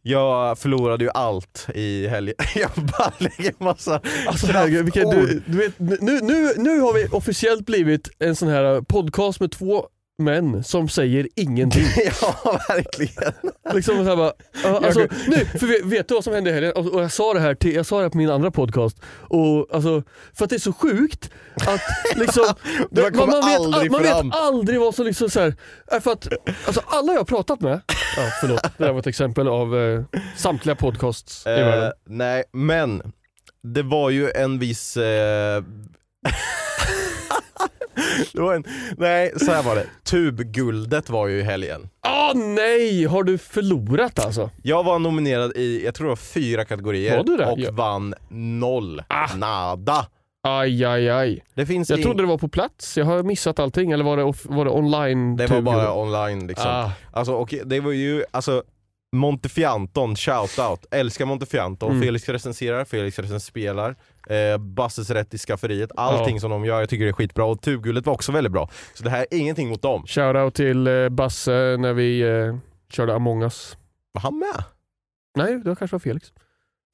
[0.01, 2.35] jag förlorade ju allt i helgen.
[2.55, 5.27] Jag bara lägger massa Alltså herregud, vilka, kraftord.
[5.27, 9.51] du, du vet, nu, nu, nu har vi officiellt blivit en sån här podcast med
[9.51, 9.87] två
[10.23, 11.85] män som säger ingenting.
[12.21, 13.33] Ja verkligen.
[13.73, 14.33] liksom så här bara,
[14.85, 16.73] alltså, nu, för vet, du vad som hände i helgen?
[16.75, 19.67] Och, jag, sa det här till, jag sa det här på min andra podcast, och,
[19.75, 21.81] alltså, för att det är så sjukt att
[22.15, 22.43] liksom,
[22.91, 25.55] man, man, vet, aldrig man vet aldrig vad som liksom så här,
[25.87, 26.27] är för att
[26.65, 27.73] alltså, alla jag har pratat med,
[28.17, 30.03] ja, förlåt, det där var ett exempel av eh,
[30.37, 31.91] samtliga podcasts i Eh, världen.
[32.07, 33.01] nej men
[33.63, 34.97] det var ju en viss...
[34.97, 35.63] Eh,
[38.33, 38.63] det var en,
[38.97, 39.85] nej så här var det.
[40.03, 41.89] Tubguldet var ju i helgen.
[42.07, 44.49] Åh nej, har du förlorat alltså?
[44.63, 47.45] Jag var nominerad i, jag tror det var fyra kategorier Var du det?
[47.45, 47.71] och Ja.
[47.71, 48.13] vann
[48.59, 49.01] noll.
[49.07, 49.35] Ah.
[49.35, 50.07] Nada.
[50.47, 51.43] Aj, aj, aj.
[51.55, 53.91] Det finns Jag ing- trodde det var på plats, jag har missat allting.
[53.91, 55.35] Eller var det, var det online?
[55.35, 56.67] det var bara online liksom.
[56.71, 58.63] Ah, Alltså, och det var ju, alltså
[59.13, 60.85] Montefianton, shoutout.
[60.91, 61.89] Älskar Montefianton.
[61.91, 62.01] Mm.
[62.01, 63.95] Felix recenserar, Felix recenspelar.
[64.29, 65.89] Eh, Basses rätt i skafferiet.
[65.95, 66.39] Allting Ja.
[66.41, 67.45] som de gör, jag tycker det är skitbra.
[67.45, 68.69] Och Tubguldet var också väldigt bra.
[68.93, 70.03] Så det här är ingenting mot dem.
[70.07, 72.55] shoutout till eh, Basse när vi eh,
[72.89, 73.77] körde Among us.
[74.11, 74.63] Var han med?
[75.35, 76.31] Nej, det var kanske var Felix.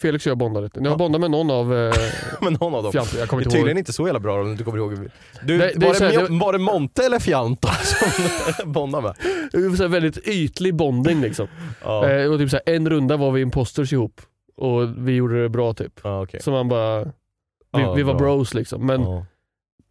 [0.02, 0.80] Felix och jag bondade lite.
[0.80, 0.98] Jag Ja.
[0.98, 1.94] bondade med någon av eh,
[2.42, 2.92] Men någon av dem.
[2.92, 3.20] fjantor.
[3.20, 3.80] Jag Det kommer är inte tydligen ihåg.
[3.82, 4.92] inte så jävla bra om du inte kommer ihåg.
[4.94, 9.04] Du, Det- det är var, det, här, Mjo- var det Monte eller Fianto som bondade
[9.04, 9.16] med?
[9.52, 11.48] Det var så väldigt ytlig bonding liksom.
[11.84, 14.22] Ja, Eh, och typ så här, en runda var vi imposters ihop.
[14.58, 16.00] Och vi gjorde det bra typ.
[16.04, 16.42] ja okej.
[16.42, 17.04] Så man bara...
[17.04, 17.12] Vi,
[17.82, 18.20] Ja, vi var bra.
[18.36, 18.86] bros liksom.
[18.86, 19.26] Men Ja.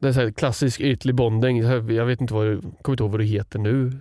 [0.01, 1.59] det är så här klassisk ytlig bonding.
[1.97, 3.93] Jag vet inte vad du, kommer inte ihåg vad du heter nu.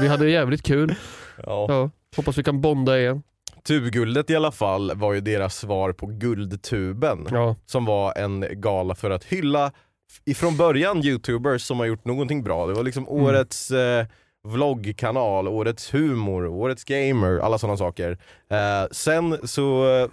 [0.00, 0.94] Vi hade jävligt kul.
[1.46, 1.66] Ja.
[1.68, 3.22] Ja, hoppas vi kan bonda igen.
[3.66, 7.26] Tubguldet i alla fall var ju deras svar på Guldtuben.
[7.30, 7.56] Ja.
[7.66, 9.72] som var en gala för att hylla
[10.24, 12.66] ifrån början youtubers som har gjort någonting bra.
[12.66, 13.22] Det var liksom Mm.
[13.24, 14.06] årets, eh,
[14.46, 18.18] vloggkanal, årets humor, årets gamer, alla sådana saker.
[18.50, 19.62] Eh, sen så,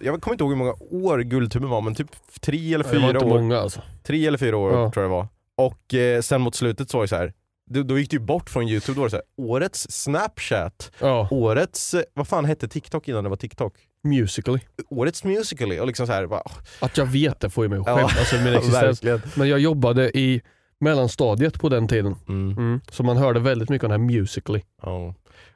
[0.02, 2.08] jag kommer inte ihåg hur många år Guldtuben var men typ
[2.42, 3.40] tre eller Det var fyra inte år.
[3.40, 3.82] många alltså.
[4.04, 4.92] Tre eller fyra år Ja.
[4.92, 5.28] tror jag det var.
[5.68, 7.34] Och eh, sen mot slutet så var det så här.
[7.74, 10.92] Då, då gick det ju bort från youtube, då var det så här, årets snapchat,
[11.00, 13.74] Ja, årets, eh, vad fan hette TikTok innan det var TikTok?
[14.04, 14.60] Musically.
[14.90, 16.44] Årets Musical.ly och liksom så här, bara,
[16.80, 18.84] Att jag vet det får ju mig att Ja, skämmas alltså, min existens.
[19.04, 19.22] verkligen.
[19.36, 20.42] Men jag jobbade i
[20.80, 22.16] mellanstadiet på den tiden.
[22.28, 22.58] Mm.
[22.58, 22.82] Mm.
[22.92, 24.62] Så man hörde väldigt mycket om det här Musically.
[24.82, 25.14] Ja.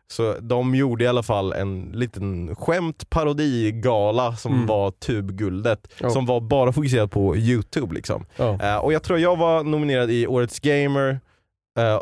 [0.07, 4.65] Så de gjorde i alla fall en liten skämt parodigala som Mm.
[4.65, 6.09] var Tubguldet, Ja.
[6.09, 8.25] som var bara fokuserad på youtube liksom.
[8.37, 8.59] Ja.
[8.61, 11.19] Eh, och jag tror jag var nominerad i Årets Gamer,
[11.77, 11.99] eh,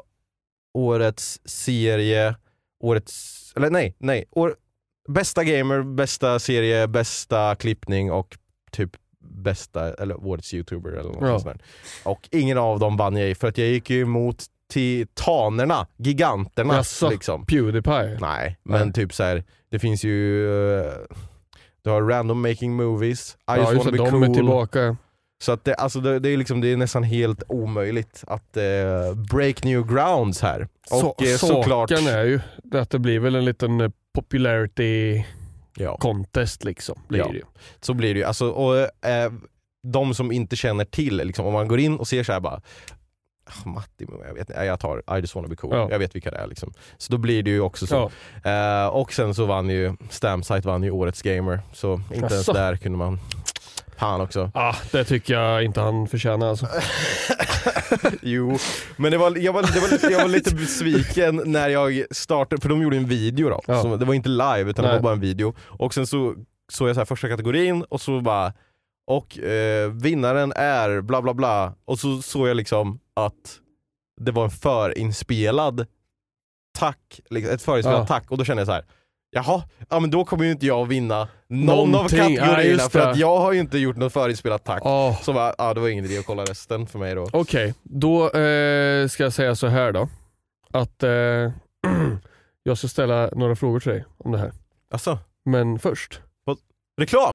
[0.74, 2.36] Årets serie,
[2.80, 4.56] Årets, eller nej, nej, år,
[5.10, 8.38] bästa gamer, bästa serie, bästa klippning och
[8.72, 11.40] typ bästa, eller Årets youtuber eller något Ja.
[11.40, 11.62] sånt där.
[12.04, 16.74] Och ingen av dem vann jag i för att jag gick ju emot titanerna, giganterna
[16.76, 17.10] Jaså?
[17.10, 17.46] liksom.
[17.46, 18.18] Pewdiepie.
[18.22, 18.94] Nej, men Nej.
[18.94, 19.44] typ så här.
[19.70, 20.48] det finns ju
[20.80, 20.94] eh,
[21.82, 24.24] du har random making movies, I Ja, just wanna be cool.
[24.24, 24.98] är tillbaka.
[25.44, 29.14] Så att det, alltså det, det, är liksom, det är nästan helt omöjligt att eh,
[29.32, 30.68] break new grounds här.
[30.92, 32.40] Och Så, eh, såklart, Saken är ju
[32.74, 35.24] att det blir väl en liten eh, popularity
[35.78, 37.00] ja, contest liksom.
[37.08, 37.28] Blir Ja.
[37.28, 37.44] det ju.
[37.82, 38.26] så blir det ju.
[38.26, 38.78] Alltså, och,
[39.10, 39.32] eh,
[39.88, 42.62] de som inte känner till, liksom, om man går in och ser så här bara
[43.46, 45.88] "Ah, Matti, jag, vet, jag tar I just wanna be cool, Ja.
[45.92, 46.48] jag vet vilka det är.
[46.48, 46.74] Liksom.
[46.98, 48.12] Så då blir det ju också så.
[48.44, 48.84] Ja.
[48.84, 52.54] Eh, och sen så vann ju Stamsite vann ju årets gamer, så inte ens Asså.
[52.54, 53.20] där kunde man...
[54.04, 54.52] Fan också.
[54.54, 56.68] Ah, det tycker jag inte han förtjänar alltså.
[58.22, 58.58] jo,
[58.98, 62.70] men det var, jag, var, det var, jag var lite besviken när jag startade, för
[62.70, 63.62] de gjorde en video då.
[63.68, 63.82] Ja.
[63.82, 64.98] Så det var inte live utan det Nej.
[64.98, 65.54] var bara en video.
[65.60, 66.36] Och sen så
[66.72, 68.54] såg jag så här första kategorin och så bara,
[69.08, 71.74] och eh, vinnaren är bla bla bla.
[71.86, 73.60] Och så såg jag liksom att
[74.22, 75.86] det var en förinspelad
[76.80, 78.06] tack, liksom, ett förinspelat Ja.
[78.08, 78.86] tack och då kände jag så här.
[79.34, 82.22] Jaha, ja men då kommer ju inte jag vinna någon Någonting.
[82.22, 84.82] av Ja, kategorierna just för att jag har ju inte gjort något förinspelat tack.
[84.86, 87.28] Ah, Så bara, ja, det var ingen idé att kolla resten för mig då.
[87.34, 90.10] Okej, då eh, ska jag säga så här då.
[90.72, 91.10] Att eh,
[92.64, 94.52] jag ska ställa några frågor till dig om det här.
[94.92, 96.22] Alltså, Men först.
[97.02, 97.32] reklam!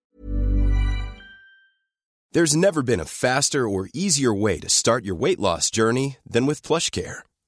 [2.35, 6.47] There's never been a faster or easier way to start your weight loss journey than
[6.47, 7.23] with PlushCare.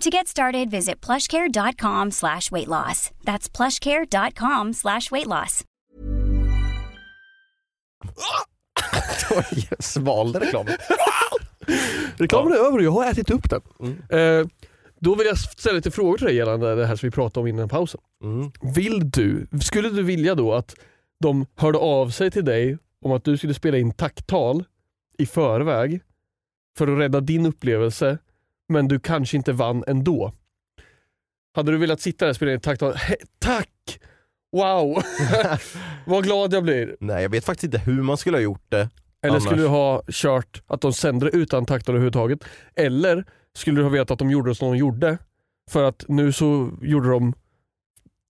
[0.00, 3.10] To get started, visit plushcare.com slash weight loss.
[3.24, 5.64] That's plushcare.com slash weight loss.
[9.80, 10.76] Svalde reklamen.
[12.16, 13.60] Reklamen är över och jag har ätit upp den.
[13.80, 13.96] Mm.
[14.10, 14.46] Eh,
[15.00, 17.46] då vill jag ställa lite frågor till dig gällande det här som vi pratade om
[17.46, 18.00] innan pausen.
[18.22, 18.50] Mm.
[18.74, 20.74] Vill du, skulle du vilja då att
[21.20, 24.64] de hörde av sig till dig om att du skulle spela in tacktal
[25.18, 26.00] i förväg
[26.78, 28.18] för att rädda din upplevelse,
[28.68, 30.32] men du kanske inte vann ändå?
[31.54, 32.60] Hade du velat sitta där och spela in?
[32.96, 34.00] He, tack!
[34.52, 35.02] Wow!
[36.06, 36.96] Vad glad jag blir.
[37.00, 38.88] Nej jag vet faktiskt inte hur man skulle ha gjort det.
[39.22, 42.44] Eller Annars- skulle du ha kört att de sände det utan tacktal överhuvudtaget?
[42.74, 43.24] Eller
[43.54, 45.18] skulle du ha vetat att de gjorde som de gjorde?
[45.70, 47.34] För att nu så gjorde de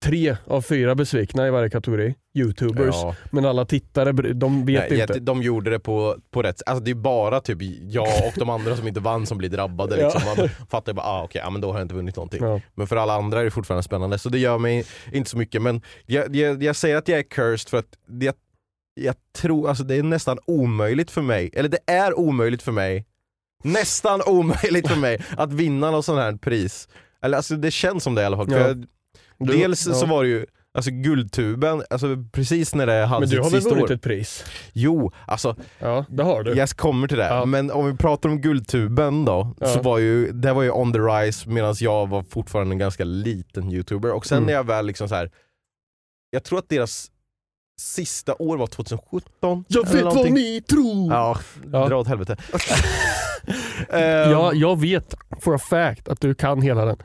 [0.05, 2.95] tre av fyra besvikna i varje kategori, youtubers.
[2.95, 3.15] Ja.
[3.31, 5.19] Men alla tittare, de vet Nej, inte.
[5.21, 8.77] De gjorde det på, på rätt Alltså det är bara typ jag och de andra
[8.77, 9.97] som inte vann som blir drabbade.
[9.97, 10.23] Liksom.
[10.27, 10.35] Ja.
[10.37, 12.45] Man fattar bara, ah, okej, ja, men då har jag inte vunnit någonting.
[12.45, 12.61] Ja.
[12.75, 15.63] Men för alla andra är det fortfarande spännande, så det gör mig inte så mycket.
[15.63, 18.35] Men jag, jag, jag säger att jag är cursed för att jag,
[18.95, 23.07] jag tror, alltså det är nästan omöjligt för mig, eller det är omöjligt för mig,
[23.65, 26.89] nästan omöjligt för mig att vinna något sånt här pris.
[27.23, 28.87] Eller alltså det känns som det i alla fall.
[29.39, 29.95] Du- dels ja.
[29.95, 33.61] så var det ju Alltså Guldtuben, alltså precis när det hade Men du har väl
[33.61, 33.93] vunnit år.
[33.93, 34.45] ett pris?
[34.73, 36.55] Jo, alltså Ja, det har du.
[36.55, 37.25] jag kommer till det.
[37.29, 37.45] Ja.
[37.45, 39.67] Men om vi pratar om Guldtuben då, Ja.
[39.67, 43.05] så var ju, det var ju on the rise medan jag var fortfarande en ganska
[43.05, 44.13] liten youtuber.
[44.13, 44.47] Och sen Mm.
[44.47, 45.31] när jag väl liksom så här.
[46.31, 47.11] jag tror att deras
[47.81, 49.65] sista år var 2017.
[49.69, 50.35] Jag vet vad någonting.
[50.35, 51.13] ni tror!
[51.13, 51.39] Ja,
[51.73, 51.89] Ja.
[51.89, 52.37] dra åt helvete.
[53.91, 56.97] Eh, Ja, jag vet for a fact att du kan hela den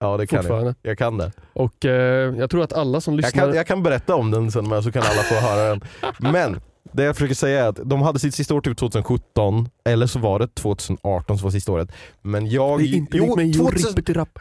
[0.00, 0.74] ja, det kan jag.
[0.82, 1.32] Jag kan det.
[1.52, 3.44] Och eh, jag tror att alla som Jag lyssnar...
[3.46, 5.80] kan, jag kan berätta om den sen men så kan alla få höra den.
[6.18, 6.60] Men
[6.92, 10.18] det jag försöker säga är att de hade sitt sista år typ 2017, eller så
[10.18, 11.88] var det 2018 som var sista året.
[12.22, 12.78] Men jag...
[12.78, 14.38] det är inte likt mig, 2000 rippity-rapp.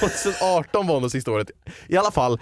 [0.00, 1.50] 2018 var nog sista året.
[1.88, 2.40] I alla fall,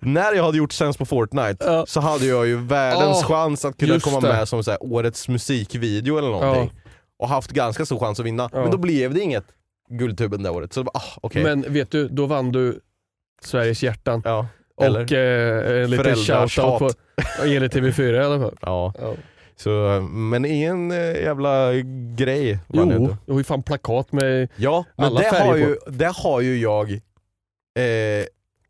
[0.00, 1.84] när jag hade gjort Sense på Fortnite Ja.
[1.88, 4.28] så hade jag ju världens Ja, chans att kunna komma det.
[4.28, 6.72] med som så här, årets musikvideo eller någonting.
[7.18, 8.48] Och haft ganska stor chans att vinna.
[8.52, 8.60] Ja.
[8.60, 9.44] Men då blev det inget
[9.90, 10.72] Guldtuben det året.
[10.72, 11.42] Så det bara, ah, okej.
[11.42, 12.80] Men vet du, då vann du
[13.42, 14.22] Sveriges hjärtan.
[14.24, 14.46] Ja.
[14.82, 15.04] Eller?
[15.04, 16.90] Och eh, en liten shoutout på
[17.44, 18.56] enligt TV4 i alla fall.
[18.62, 18.92] Ja.
[18.98, 19.14] Ja.
[19.56, 21.72] Så, men ingen eh, jävla
[22.16, 24.48] grej var det Jo, du har ju fan plakat med...
[24.56, 25.58] Ja, men Alla det färger har, på.
[25.58, 26.98] ju, det har ju jag eh,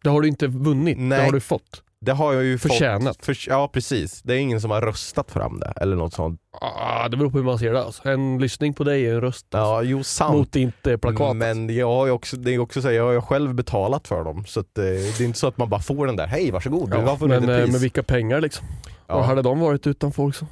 [0.04, 1.24] Det har du inte vunnit, det Nej.
[1.24, 1.82] har du fått.
[2.02, 3.16] Det har jag ju Förtjänat.
[3.16, 3.24] fått.
[3.24, 6.40] För, ja precis, det är ingen som har röstat fram det eller något sånt.
[6.60, 7.82] Ah, det beror på hur man ser det.
[7.84, 8.08] Alltså.
[8.08, 9.70] En lyssning på dig är en röst alltså.
[9.70, 10.36] Ja, jo sant.
[10.36, 11.36] mot ditt eh, plakat.
[11.36, 14.24] Men jag har ju också, det är också så jag har ju själv betalat för
[14.24, 14.44] dem.
[14.46, 16.90] Så att, eh, det är inte så att man bara får den där, hej varsågod,
[16.90, 17.72] du har ja, vunnit men ett eh, pris.
[17.72, 18.66] med vilka pengar liksom?
[19.06, 19.14] ja.
[19.14, 20.46] Och hade de varit utan folk så?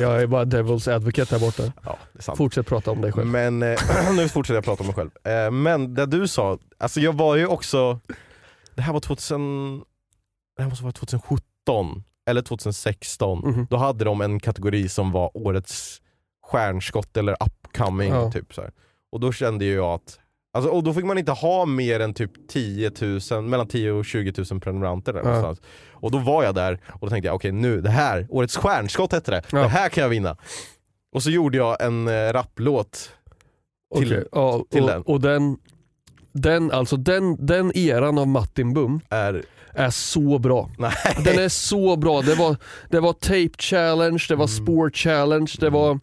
[0.00, 1.62] Jag är bara devil's advocate här borta.
[1.84, 2.38] ja, det är sant.
[2.38, 3.26] Fortsätt prata om dig själv.
[3.26, 3.78] Men eh,
[4.16, 5.10] nu fortsätter jag prata om mig själv.
[5.24, 8.00] Eh, men det du sa, alltså jag var ju också,
[8.74, 9.82] det här var 2000,
[10.56, 13.38] det här måste vara 2017 eller 2016.
[13.38, 13.66] Mhm.
[13.70, 16.02] Då hade de en kategori som var årets
[16.46, 18.12] stjärnskott eller upcoming.
[18.12, 18.32] Ja.
[18.32, 18.70] Typ så här.
[19.12, 20.18] Och då kände jag att
[20.52, 22.90] Alltså, och då fick man inte ha mer än typ 10
[23.30, 25.24] 000, mellan 10 och 20 000 prenumeranter där Ja.
[25.26, 25.60] någonstans.
[25.92, 29.12] Och då var jag där och då tänkte jag okej nu, det här, årets stjärnskott
[29.12, 29.58] hette det, Ja.
[29.58, 30.36] det här kan jag vinna.
[31.12, 33.10] Och så gjorde jag en eh, rapplåt
[33.96, 35.02] till- Okej, ja, till och, den.
[35.02, 35.58] och den,
[36.32, 39.42] den, alltså den, den eran av Martin Bum är,
[39.76, 40.70] är så bra.
[40.78, 40.92] nej,
[41.24, 42.22] Den är så bra.
[42.22, 42.56] Det var,
[42.90, 44.64] det var tape challenge, det var Mm.
[44.66, 45.98] sport challenge, det var,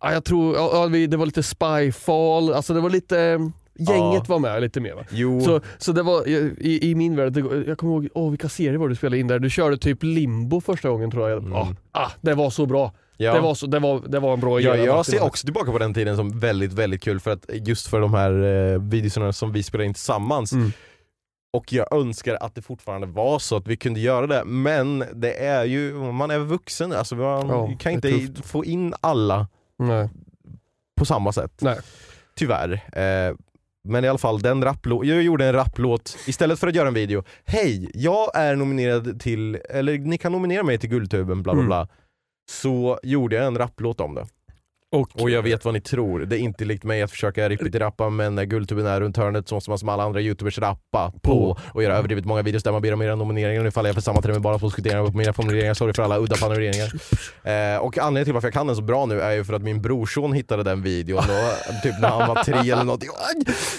[0.00, 3.38] ja, jag tror, ja, ja, det var lite spyfall, alltså det var lite, eh,
[3.78, 5.02] gänget var med lite mer va?
[5.10, 8.48] jo, Så, så det var i, i min värld, det, jag kommer ihåg, åh vilka
[8.48, 9.38] serier var det du spelade in där?
[9.38, 11.38] Du körde typ limbo första gången tror jag.
[11.38, 11.52] Mm.
[11.52, 12.92] Ja, ah, det var så bra.
[13.16, 13.34] ja.
[13.34, 15.72] Det, var så, det, var, det var en bra Ja, era, jag ser också tillbaka
[15.72, 18.30] på den tiden som väldigt, väldigt kul för att just för de här
[18.74, 20.72] eh, videorna som vi spelade in tillsammans Mm.
[21.52, 25.44] Och jag önskar att det fortfarande var så att vi kunde göra det, men det
[25.44, 28.46] är ju, man är vuxen, alltså man Ja, kan inte tufft.
[28.46, 29.46] få in alla
[29.78, 30.08] Nej.
[30.96, 31.52] på samma sätt.
[31.60, 31.78] Nej.
[32.36, 32.72] Tyvärr.
[32.72, 33.34] Eh,
[33.84, 37.24] men i alla fall, den jag gjorde en rapplåt istället för att göra en video.
[37.44, 41.66] Hej, jag är nominerad till, eller ni kan nominera mig till Guldtuben, bla bla Mm.
[41.66, 41.88] bla.
[42.50, 44.26] Så gjorde jag en rapplåt om det.
[44.92, 48.10] Och, Och jag vet vad ni tror, det är inte likt mig att försöka rappa
[48.10, 51.58] men när Guldtuben är runt hörnet så måste man som alla andra youtubers rappa på
[51.74, 53.62] och göra överdrivet många videos där man ber om era nomineringar.
[53.62, 56.36] Nu faller jag för samma term bara diskutera på mina formuleringar, sorry för alla udda
[56.36, 56.92] formuleringar.
[57.42, 59.62] Eh, och anledningen till varför jag kan den så bra nu är ju för att
[59.62, 61.50] min brorson hittade den videon då,
[61.82, 63.10] typ när han var tre eller någonting.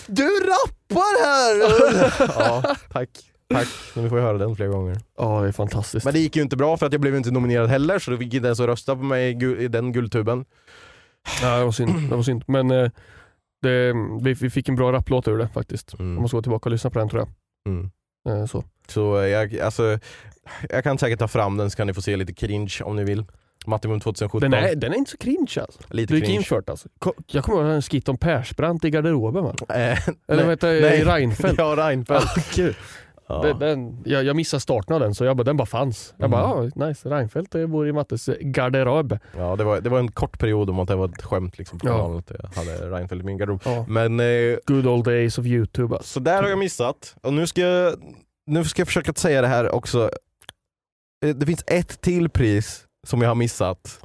[0.08, 2.14] Du rappar här!
[2.40, 3.10] ja, tack.
[3.54, 4.98] Tack, nu får jag höra den flera gånger.
[5.18, 6.06] Ja, det är fantastiskt.
[6.06, 8.18] Men det gick ju inte bra för att jag blev inte nominerad heller så då
[8.18, 10.46] fick inte ens att rösta på mig i den guldtuben.
[11.42, 12.10] Ja, det var synd.
[12.10, 12.44] Det var synd.
[12.48, 12.90] Men eh,
[13.62, 15.94] det, vi, vi fick en bra rapplåt ur det faktiskt.
[16.00, 16.14] Mm.
[16.14, 17.28] Jag måste gå tillbaka och lyssna på den tror
[17.70, 17.90] Mm.
[18.26, 18.40] jag.
[18.40, 18.64] Eh, så.
[18.88, 20.00] Så jag, alltså,
[20.70, 23.04] jag kan säkert ta fram den så kan ni få se lite cringe om ni
[23.04, 23.26] vill.
[23.66, 24.52] Mattimum 2017.
[24.52, 25.80] Den, är, den är inte så cringe alltså.
[25.90, 26.90] lite Du gick infört alltså.
[27.28, 29.56] Jag kommer ihåg en skit om Persbrandt i garderoben va?
[29.70, 29.98] Eh, Eller
[30.28, 31.04] nej, vad heter nej.
[31.04, 31.58] Reinfeldt.
[31.60, 32.26] Ja, Reinfeldt.
[32.58, 32.70] Ah.
[33.28, 33.54] Ja.
[33.60, 36.14] Den, jag, jag missade starten av den så jag bara, den bara fanns.
[36.18, 36.72] Jag bara, Mm.
[36.76, 37.10] ah, nice.
[37.10, 39.18] Reinfeldt bor i Mattes garderob.
[39.38, 41.80] Ja, det, var, det var en kort period om att det var ett skämt liksom,
[41.80, 42.18] på Ja.
[42.20, 43.62] att jag hade Reinfeldt i min garderob.
[43.66, 43.86] Ja.
[43.90, 46.10] Men eh, Good old days of YouTube alltså.
[46.14, 47.16] så där har jag missat.
[47.22, 47.96] Och nu ska jag,
[48.48, 50.10] nu ska jag försöka säga det här också.
[51.26, 54.00] Eh, Det finns ett till pris som jag har missat.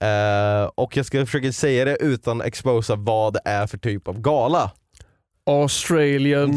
[0.00, 4.08] Eh, och jag ska försöka säga det utan att exposa vad det är för typ
[4.08, 4.70] av gala.
[5.48, 6.50] Australian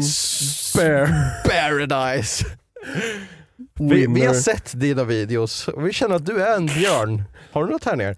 [0.74, 1.08] Bear
[1.44, 2.46] Paradise.
[3.74, 7.22] Vi, vi har sett dina videos och vi känner att du är en björn.
[7.52, 8.16] Har du något här nere?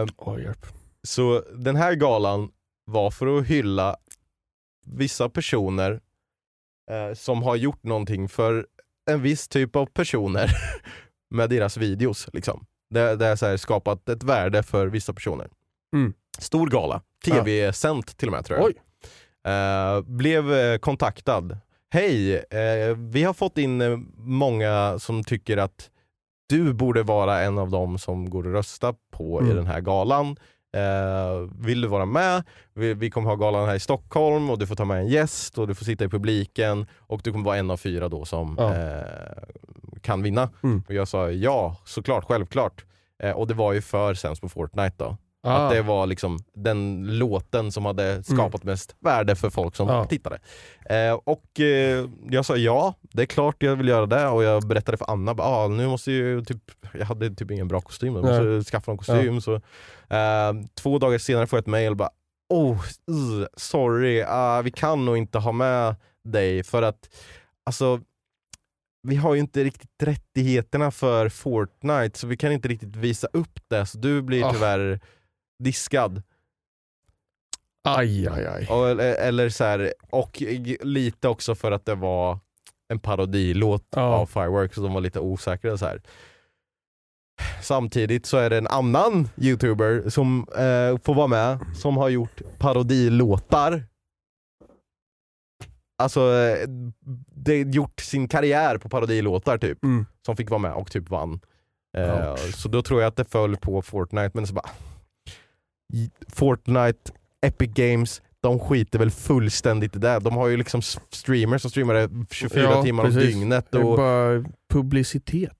[0.00, 0.66] Eh, Oj, hjälp.
[1.02, 2.48] så den här galan
[2.84, 3.96] var för att hylla
[4.86, 6.00] vissa personer
[6.90, 8.66] eh, som har gjort någonting för
[9.10, 10.50] en viss typ av personer
[11.30, 12.28] med deras videos.
[12.32, 12.66] Liksom.
[12.94, 15.48] Det, det är så här skapat ett värde för vissa personer.
[15.94, 16.12] Mm.
[16.38, 18.66] Stor gala, tv-sänt till och med tror jag.
[18.66, 18.74] Oj.
[19.46, 21.58] Eh, blev eh, kontaktad.
[21.90, 25.90] Hej, eh, vi har fått in många som tycker att
[26.48, 29.56] du borde vara en av dem som går och rösta på i Mm.
[29.56, 30.36] den här galan.
[30.76, 32.42] Eh, vill du vara med?
[32.74, 35.58] Vi, vi kommer ha galan här i Stockholm och du får ta med en gäst
[35.58, 38.56] och du får sitta i publiken och du kommer vara en av fyra då som
[38.58, 38.74] Ja.
[40.02, 40.50] kan vinna.
[40.62, 40.82] Mm.
[40.88, 42.84] Och jag sa ja, såklart, självklart.
[43.34, 45.16] Och det var ju för Sense på Fortnite då.
[45.46, 45.56] Ah.
[45.66, 49.98] Att det var liksom den låten som hade skapat mest värde för folk som Mm.
[49.98, 50.04] Ja.
[50.04, 50.38] tittade.
[50.90, 54.66] Eh, och eh, jag sa ja, det är klart jag vill göra det och jag
[54.68, 58.24] berättade för Anna, ah, nu måste ju typ, jag hade typ ingen bra kostym, jag
[58.24, 58.64] måste Nej.
[58.64, 59.40] skaffa en kostym.
[59.40, 62.10] Så, eh, två dagar senare får jag ett mail bara,
[62.48, 62.80] oh,
[63.10, 65.94] uh, sorry, ah, vi kan nog inte ha med
[66.24, 67.08] dig för att
[67.64, 68.00] alltså
[69.08, 73.58] vi har ju inte riktigt rättigheterna för Fortnite så vi kan inte riktigt visa upp
[73.68, 74.52] det så du blir Ah.
[74.52, 75.00] tyvärr
[75.58, 76.22] diskad.
[77.88, 78.66] Aj, aj, aj.
[78.70, 80.42] Och, eller, så här, och
[80.80, 82.38] lite också för att det var
[82.88, 84.02] en parodilåt Ja.
[84.02, 85.78] av Fireworks så de var lite osäkra.
[85.78, 86.02] Så här.
[87.62, 92.40] Samtidigt så är det en annan youtuber som eh, får vara med som har gjort
[92.58, 93.84] parodilåtar.
[95.98, 96.20] Alltså
[97.34, 100.06] det gjort sin karriär på parodilåtar typ, Mm.
[100.26, 101.40] som fick vara med och typ vann.
[101.96, 102.36] Eh, Ja.
[102.36, 104.68] Så då tror jag att det föll på Fortnite, men så bara
[106.32, 107.12] Fortnite,
[107.46, 110.18] Epic Games, de skiter väl fullständigt i det.
[110.18, 113.66] De har ju liksom streamers som streamar det 24 Ja, timmar om dygnet.
[113.70, 115.52] Det är Och, bara publicitet.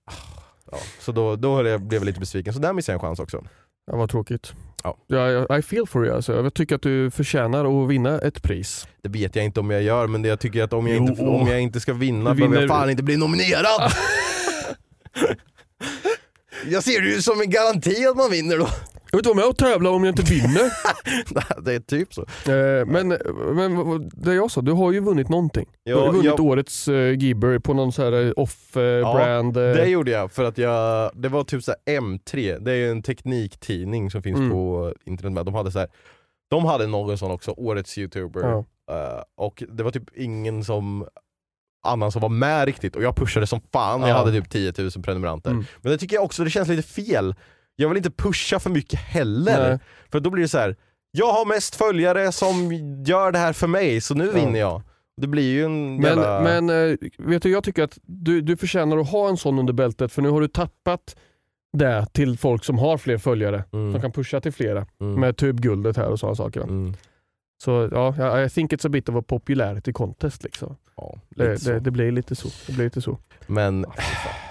[0.72, 3.44] ja, så då, då blev jag lite besviken, så där missade jag en chans också.
[3.90, 4.52] Ja, vad tråkigt.
[4.84, 4.96] Ja.
[5.06, 6.34] Ja, I feel for you alltså.
[6.42, 8.88] Jag tycker att du förtjänar att vinna ett pris.
[9.02, 11.02] Det vet jag inte om jag gör, men det jag tycker att om jag, Jo.
[11.08, 13.92] inte, om jag inte ska vinna Du behöver jag fan inte bli nominerad!
[16.66, 18.68] jag ser det ju som en garanti att man vinner då.
[19.10, 20.70] Jag vill inte vara med och tävla om jag inte vinner.
[21.64, 22.20] det är typ så.
[22.52, 23.08] Eh, men,
[23.54, 25.66] men det jag sa, du har ju vunnit någonting.
[25.84, 29.54] du har Ja, ju vunnit jag- årets uh, Gibber på någon så här eh, off-brand.
[29.54, 32.90] Det gjorde jag för att jag, det var typ så här M3, det är ju
[32.90, 34.50] en tekniktidning som finns Mm.
[34.50, 35.44] på internet.
[35.46, 35.88] De hade så här,
[36.50, 38.40] de hade någon sån också, årets youtuber.
[38.40, 38.64] ja.
[38.90, 41.06] Eh, och det var typ ingen som
[41.86, 44.14] annan som var med riktigt och jag pushade som fan, jag Ja.
[44.14, 45.50] hade typ 10 000 prenumeranter.
[45.50, 45.64] Mm.
[45.82, 47.34] Men det tycker jag också, det känns lite fel.
[47.76, 49.68] Jag vill inte pusha för mycket heller.
[49.68, 49.78] Nej.
[50.12, 50.76] För då blir det så här.
[51.10, 52.72] jag har mest följare som
[53.06, 54.32] gör det här för mig, så nu Ja.
[54.32, 54.82] vinner jag.
[55.20, 56.40] Det blir ju en Men, jävla...
[56.40, 59.72] men eh, vet du, jag tycker att du, du förtjänar att ha en sån under
[59.72, 61.16] bältet för nu har du tappat
[61.72, 63.64] det till folk som har fler följare.
[63.72, 64.86] Mm, Som kan pusha till flera.
[65.00, 66.60] mm, Med typ guldet här och sådana saker.
[66.62, 66.94] mm.
[67.64, 70.44] Så ja, I think it's a bit of a popularity contest.
[70.44, 70.76] Liksom.
[70.96, 71.70] Ja, Det, så.
[71.70, 72.48] det, det blir lite så.
[72.66, 73.18] Det blir lite så.
[73.46, 73.86] Men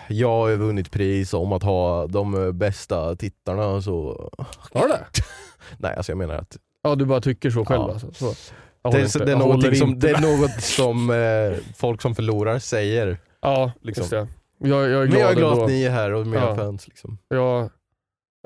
[0.07, 4.29] jag har ju vunnit pris om att ha de bästa tittarna så...
[4.73, 5.05] Har det?
[5.77, 7.91] Nej alltså jag menar att Ja, du bara tycker så själv Ja.
[7.93, 8.13] alltså.
[8.13, 8.25] Så.
[8.91, 9.31] Det är, inte- det
[9.67, 13.17] är, som, det är något som eh, folk som förlorar säger.
[13.41, 14.01] Ja, liksom.
[14.01, 14.27] just det.
[14.57, 16.55] Jag, jag är glad, Men jag är glad att ni är här och mina Ja.
[16.55, 16.87] fans.
[16.87, 17.17] Liksom.
[17.29, 17.69] Jag,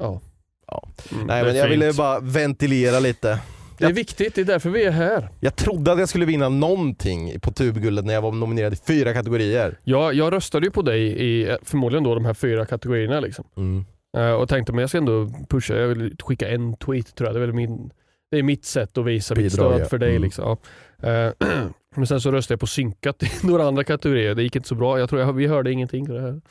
[0.02, 0.22] ja.
[0.68, 0.88] Ja.
[1.12, 1.74] Mm, Nej men jag fint.
[1.82, 3.40] ville bara ventilera lite.
[3.80, 5.30] Det är viktigt, det är därför vi är här.
[5.40, 9.14] Jag trodde att jag skulle vinna någonting på Tubguldet när jag var nominerad i fyra
[9.14, 9.80] kategorier.
[9.84, 13.20] Jag, jag röstade ju på dig i förmodligen då de här fyra kategorierna.
[13.20, 13.46] Liksom.
[13.58, 13.86] Mm.
[14.18, 17.36] Eh, och tänkte men jag ska ändå pusha, jag vill skicka en tweet tror jag.
[17.36, 17.92] Det är, väl min,
[18.32, 19.86] det är mitt sätt att visa mitt Bidrag, stöd ja.
[19.86, 20.10] för dig.
[20.10, 20.24] Mm.
[20.24, 20.58] Liksom.
[21.02, 21.10] Ja.
[21.10, 21.34] Eh,
[21.96, 24.36] men sen så röstade jag på synkat i några andra kategorier.
[24.36, 25.00] Det gick inte så bra.
[25.00, 26.06] Jag tror jag, vi hörde ingenting.
[26.06, 26.42] för Det, här.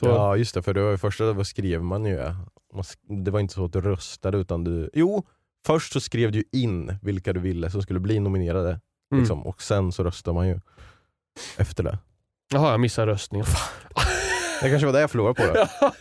[0.00, 2.18] Så, Ja just det, för det var första vad skrev man ju.
[2.74, 2.84] Man
[3.24, 4.90] Det var inte så att du röstade utan du...
[4.92, 5.24] Jo,
[5.66, 8.68] först så skrev du in vilka du ville som skulle bli nominerade.
[8.70, 9.20] mm.
[9.20, 10.60] Liksom, och sen så röstade man ju
[11.56, 11.98] efter det.
[12.52, 13.46] Jaha, jag missade röstningen.
[14.62, 15.68] Det kanske var det jag förlorade på det.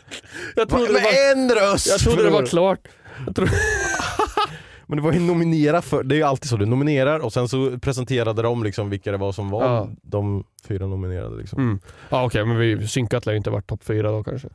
[0.55, 1.87] jag trodde Med var, en röst!
[1.87, 2.87] jag trodde det var klart.
[3.35, 3.51] Trodde,
[4.87, 7.47] Men det var ju nominera för, det är ju alltid så, du nominerar och sen
[7.49, 9.89] så presenterade de liksom vilka det var som var Ja.
[10.01, 11.37] de fyra nominerade.
[11.37, 11.59] Liksom.
[11.61, 11.79] mm.
[12.09, 14.49] ja, Okej, men vi, synkat lär ju inte varit topp fyra då kanske.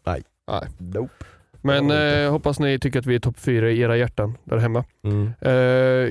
[0.78, 1.24] Nope.
[1.66, 4.84] Men eh, hoppas ni tycker att vi är topp fyra i era hjärtan där hemma.
[5.04, 5.32] Mm.
[5.40, 5.52] Eh,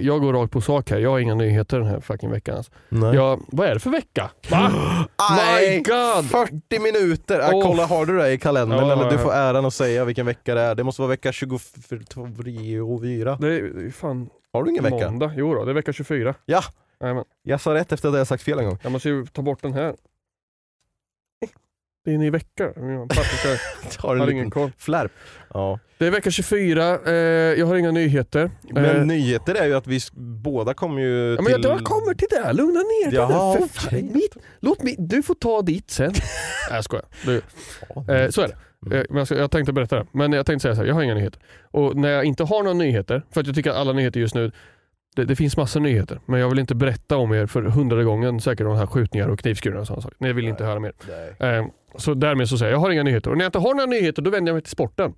[0.08, 1.00] jag går rakt på sak här.
[1.00, 2.58] Jag har inga nyheter den här fucking veckan.
[2.58, 2.72] Alltså.
[2.90, 3.16] Nej.
[3.16, 4.30] Jag, vad är det för vecka?
[4.52, 4.70] Va?
[5.36, 6.26] My God!
[6.26, 7.40] 40 minuter!
[7.40, 7.68] Äh, Åh.
[7.68, 8.88] kolla, har du det i kalendern?
[8.88, 10.76] Ja, eller du får äran att säga vilken vecka det är.
[10.76, 13.38] Det måste vara vecka 24.
[13.40, 15.10] Det är fan Har du ingen vecka?
[15.12, 15.32] måndag.
[15.36, 16.34] Jo då, det är vecka 24.
[16.46, 16.62] Ja.
[17.02, 17.24] Jajamän.
[17.44, 18.78] Jag sa rätt efter att jag sagt fel en gång.
[18.82, 19.96] Jag måste ju ta bort den här.
[22.06, 22.72] Det är en ny vecka.
[22.74, 22.78] Ska-
[24.08, 24.72] Har har en ingen koll.
[24.78, 25.12] flärp.
[25.54, 25.80] Ja.
[25.98, 27.00] Det är vecka 24.
[27.06, 27.14] Eh,
[27.60, 28.52] jag har inga nyheter.
[28.62, 30.00] Men Eh, nyheter är ju att vi
[30.44, 31.64] båda kommer ju Ja, men till...
[31.64, 33.68] jag, jag kommer till det, lugna ner dig Jaha, nu.
[33.68, 33.92] För.
[33.96, 36.12] Mitt, låt mig, du får ta ditt sen.
[36.70, 37.06] Nej jag skojar.
[37.26, 37.36] Du,
[38.14, 38.56] eh, så är det.
[38.86, 38.98] Mm.
[38.98, 40.96] Eh, men jag, ska, jag tänkte berätta det, men jag tänkte säga så här, jag
[40.96, 41.42] har inga nyheter.
[41.72, 44.36] Och när jag inte har några nyheter, för att jag tycker att alla nyheter just
[44.36, 44.52] nu,
[45.16, 48.42] det, det finns massor nyheter, men jag vill inte berätta om er för hundrade gången
[48.42, 50.18] säkert de här skjutningar och knivskurar och sådana saker.
[50.20, 50.94] Nej, jag vill inte höra mer.
[51.40, 51.66] Eh,
[51.98, 53.32] så därmed så säger jag, jag har inga nyheter.
[53.32, 55.14] Och när jag inte har några nyheter, då vänder jag mig till sporten.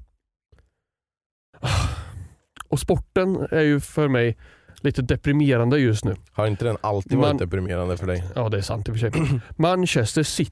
[2.70, 4.38] Och sporten är ju för mig
[4.82, 6.16] lite deprimerande just nu.
[6.32, 8.24] Har inte den alltid Man- varit deprimerande för dig?
[8.36, 9.40] Ja, det är sant i och för sig.
[9.56, 10.52] Manchester City.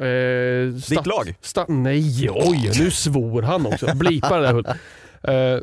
[0.00, 1.34] Eh, Ditt stat- lag?
[1.42, 3.94] Sta- nej, oj, nu svor han också.
[3.94, 4.76] Blipa det där.
[5.24, 5.60] Eh,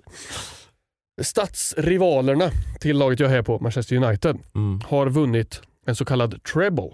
[1.21, 4.81] Stadsrivalerna till laget jag är på, Manchester United, Mm.
[4.85, 6.89] har vunnit en så kallad treble.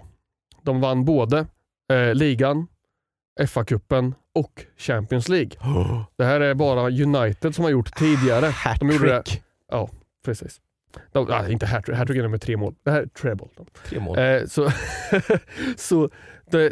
[0.62, 1.46] De vann både
[1.92, 2.66] eh, ligan,
[3.40, 5.50] FA-cupen och Champions League.
[6.18, 8.52] Det här är bara United som har gjort tidigare.
[8.80, 9.42] De gjorde det, Hattrick.
[10.24, 10.60] precis.
[11.12, 12.74] De, ah, inte hattrick, hattrick är med tre mål.
[12.84, 13.46] Det här är treble.
[13.88, 14.18] Tre mål.
[14.18, 14.70] Eh, så
[15.76, 16.10] så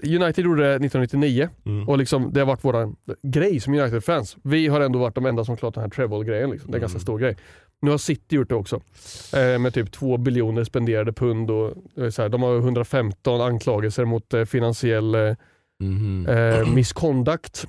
[0.05, 1.89] United gjorde det 1999 Mm.
[1.89, 4.37] och liksom, det har varit våran grej som United-fans.
[4.43, 6.51] Vi har ändå varit de enda som klarat den här treble-grejen.
[6.51, 6.71] Liksom.
[6.71, 7.03] Det är en ganska Mm.
[7.03, 7.37] stor grej.
[7.83, 8.81] Nu har City gjort det också.
[9.37, 11.51] Eh, med typ 2 biljoner spenderade pund.
[11.51, 15.21] Och, eh, så här, de har 115 anklagelser mot eh, finansiell eh,
[16.29, 17.67] eh, misconduct.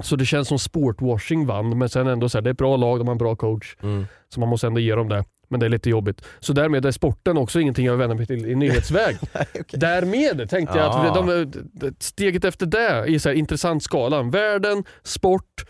[0.00, 2.76] Så det känns som sportwashing vann, men sen ändå så här, det är ett bra
[2.76, 3.76] lag, de har en bra coach.
[3.82, 4.06] Mm.
[4.28, 5.24] Så man måste ändå ge dem det.
[5.48, 6.24] Men det är lite jobbigt.
[6.40, 9.16] Så därmed är sporten också ingenting jag vänder mig till i nyhetsväg.
[9.72, 14.30] Därmed tänkte jag att de, steget efter det i så här intressant skalan.
[14.30, 15.64] Världen, sport,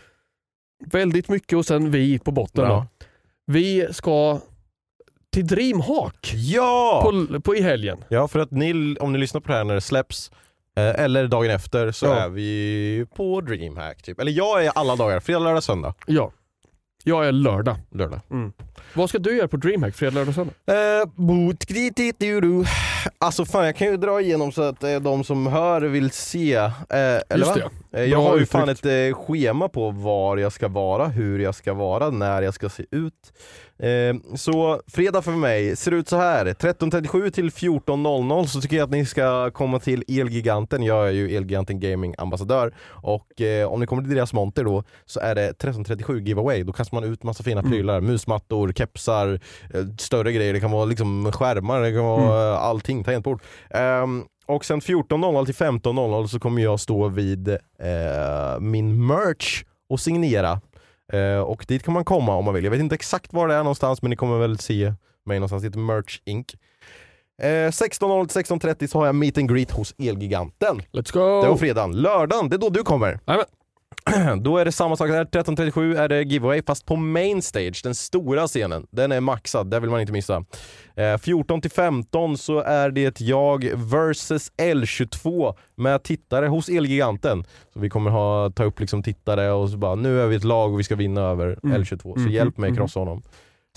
[0.85, 2.65] väldigt mycket och sen vi på botten.
[2.65, 2.75] Bra.
[2.75, 2.85] Då.
[3.45, 4.39] Vi ska
[5.31, 7.01] till Dreamhawk Ja!
[7.03, 8.03] på, på i helgen.
[8.09, 10.31] Ja, för att ni, om ni lyssnar på det här när det släpps,
[10.75, 12.15] eller dagen efter, så Ja.
[12.15, 14.01] är vi på DreamHack.
[14.03, 14.19] Typ.
[14.19, 15.93] Eller jag är alla dagar, fredag, lördag, söndag.
[16.07, 16.31] Ja.
[17.07, 17.75] Jag är lördag.
[17.91, 18.19] Lördag.
[18.93, 20.53] Vad ska du göra på Dreamhack fredag, lördag, söndag?
[20.67, 21.07] Eh.
[23.17, 26.53] Alltså fan jag kan ju dra igenom så att eh, de som hör vill se.
[26.55, 27.69] Eh, eller Just va?
[27.91, 27.97] det.
[27.99, 28.91] Eh, jag har ju fan ett eh,
[29.25, 33.13] schema på var jag ska vara, hur jag ska vara, när jag ska se ut.
[33.79, 36.45] Eh, så fredag för mig ser ut så här.
[36.45, 40.83] 13.37 till 14.00 så tycker jag att ni ska komma till Elgiganten.
[40.83, 44.83] Jag är ju Elgiganten Gaming ambassadör och eh, om ni kommer till deras monter då
[45.05, 46.63] så är det 13.37 giveaway.
[46.63, 49.39] Då kastar man ut massa fina prylar, musmattor, kepsar,
[49.73, 50.53] eh, större grejer.
[50.53, 53.41] Det kan vara liksom skärmar, det kan vara eh, allting, tangentbord.
[53.69, 59.99] Ehm, och sen 14.00 till 15.00 så kommer jag stå vid eh, min merch och
[59.99, 60.61] signera.
[61.13, 62.63] Eh, och dit kan man komma om man vill.
[62.63, 64.93] Jag vet inte exakt var det är någonstans men ni kommer väl se
[65.25, 65.61] mig någonstans.
[65.61, 66.47] Det heter Merch Inc.
[67.41, 70.81] Eh, 16.00 till 16.30 så har jag meet and greet hos Elgiganten.
[70.91, 71.41] Let's go!
[71.41, 71.91] Det var fredagen.
[72.01, 73.19] Lördagen, det är då du kommer.
[73.27, 73.45] Jajamän.
[74.41, 77.95] Då är det samma sak där, 13.37 är det giveaway fast på main stage, den
[77.95, 78.87] stora scenen.
[78.91, 80.45] Den är maxad, det vill man inte missa.
[80.95, 87.45] Eh, 14 till 15 så är det jag versus L22 med tittare hos Elgiganten.
[87.73, 90.43] Så vi kommer ha, ta upp liksom tittare och så bara nu är vi ett
[90.43, 91.81] lag och vi ska vinna över Mm.
[91.81, 92.13] L22.
[92.13, 92.77] Så Mhm, hjälp mig mhm.
[92.77, 93.23] krossa honom.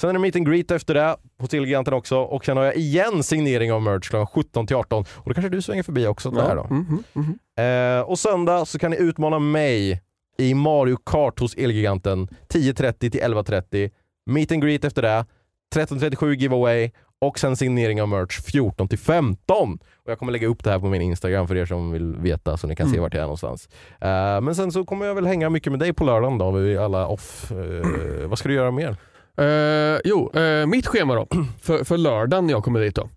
[0.01, 2.77] Sen är det meet and greet efter det hos Elgiganten också och sen har jag
[2.77, 6.31] igen signering av merch klockan 17 till 18 och då kanske du svänger förbi också
[6.31, 6.67] där då.
[6.71, 7.39] Mhm, mhm.
[7.59, 10.03] Eh, och söndag så kan ni utmana mig
[10.39, 13.91] i Mario Kart hos Elgiganten 10.30 till 11.30.
[14.27, 15.27] Meet and greet efter det.
[15.75, 16.91] 13.37 giveaway
[17.21, 19.79] och sen signering av merch 14 till 15.
[20.05, 22.57] Och jag kommer lägga upp det här på min Instagram för er som vill veta
[22.57, 23.03] så ni kan se Mm.
[23.03, 23.69] vart jag är någonstans.
[24.01, 26.77] Eh, men sen så kommer jag väl hänga mycket med dig på lördagen då, vi
[26.77, 27.53] alla off.
[27.53, 28.97] Eh, vad ska du göra mer?
[29.39, 31.27] Eh, jo, eh, mitt schema då.
[31.61, 33.09] För, för lördagen när jag kommer dit då.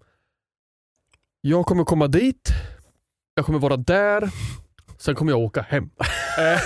[1.41, 2.49] Jag kommer komma dit,
[3.35, 4.29] jag kommer vara där,
[5.01, 5.89] sen kommer jag åka hem.
[6.39, 6.59] Eh,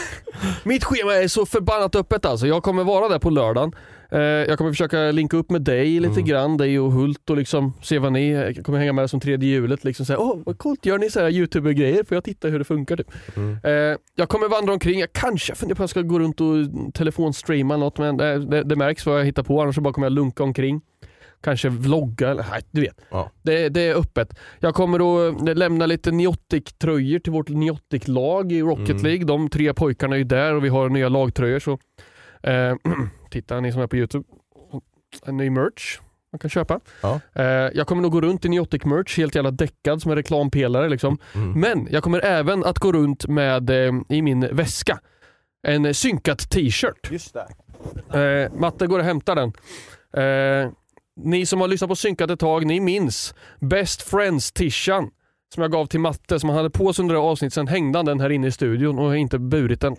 [0.63, 2.47] mitt schema är så förbannat öppet alltså.
[2.47, 3.71] Jag kommer vara där på lördagen.
[4.11, 6.25] Eh, jag kommer försöka linka upp med dig lite Mm.
[6.25, 9.49] grann, dig och Hult och liksom se vad ni, jag kommer hänga med som tredje
[9.49, 9.83] hjulet.
[9.83, 12.03] Liksom säga, Åh vad coolt, gör ni så här youtuber-grejer?
[12.03, 12.97] Får jag titta hur det funkar?
[12.97, 13.11] Typ.
[13.37, 13.57] Mm.
[13.63, 16.93] Eh, jag kommer vandra omkring, jag kanske funderar på att jag ska gå runt och
[16.93, 20.05] telefonstreama något men det, det, det märks vad jag hittar på annars så bara kommer
[20.07, 20.81] jag lunka omkring.
[21.45, 23.01] Kanske vlogga, eller nej, du vet.
[23.09, 23.31] Ja.
[23.41, 24.39] Det, det är öppet.
[24.59, 29.03] Jag kommer att lämna lite Niotic-tröjor till vårt Niotic-lag i Rocket Mm.
[29.03, 29.25] League.
[29.25, 31.59] De tre pojkarna är ju där och vi har nya lagtröjor.
[31.59, 31.71] Så,
[32.43, 32.75] eh,
[33.31, 34.25] titta ni som är på Youtube.
[35.25, 35.99] En ny merch
[36.31, 36.79] man kan köpa.
[37.01, 37.19] Ja.
[37.33, 40.89] Eh, jag kommer nog gå runt i Niotic-merch, helt jävla däckad som en reklampelare.
[40.89, 41.17] Liksom.
[41.35, 41.59] Mm.
[41.59, 44.99] Men jag kommer även att gå runt med eh, i min väska
[45.67, 47.11] en synkat t-shirt.
[47.11, 47.47] Just det.
[48.19, 49.53] Eh, Matte går och hämtar den.
[51.15, 55.09] Ni som har lyssnat på synkat ett tag, ni minns Best Friends-tishan
[55.53, 57.53] som jag gav till Matte som han hade på sig under det avsnittet.
[57.53, 59.95] Sen hängde han den här inne i studion och har inte burit den.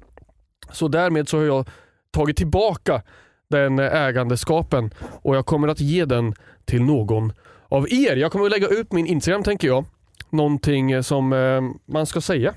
[0.73, 1.69] Så därmed så har jag
[2.11, 3.03] tagit tillbaka
[3.51, 4.91] den eh, ägandeskapen
[5.23, 7.33] och jag kommer att ge den till någon
[7.69, 8.17] av er.
[8.17, 9.85] Jag kommer att lägga ut min Instagram tänker jag.
[10.31, 11.61] Någonting eh, som eh,
[11.93, 12.53] man ska säga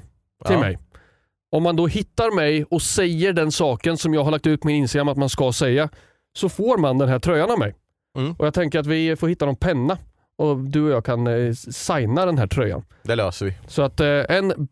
[0.46, 0.60] till Ja.
[0.60, 0.78] mig.
[1.52, 4.76] Om man då hittar mig och säger den saken som jag har lagt ut min
[4.76, 5.90] Instagram att man ska säga,
[6.34, 7.76] så får man den här tröjan av mig.
[8.18, 8.32] Mm.
[8.34, 9.98] Och Jag tänker att vi får hitta någon penna
[10.38, 12.84] och du och jag kan eh, signa den här tröjan.
[13.04, 13.54] Det löser vi.
[13.68, 14.68] Så att eh, en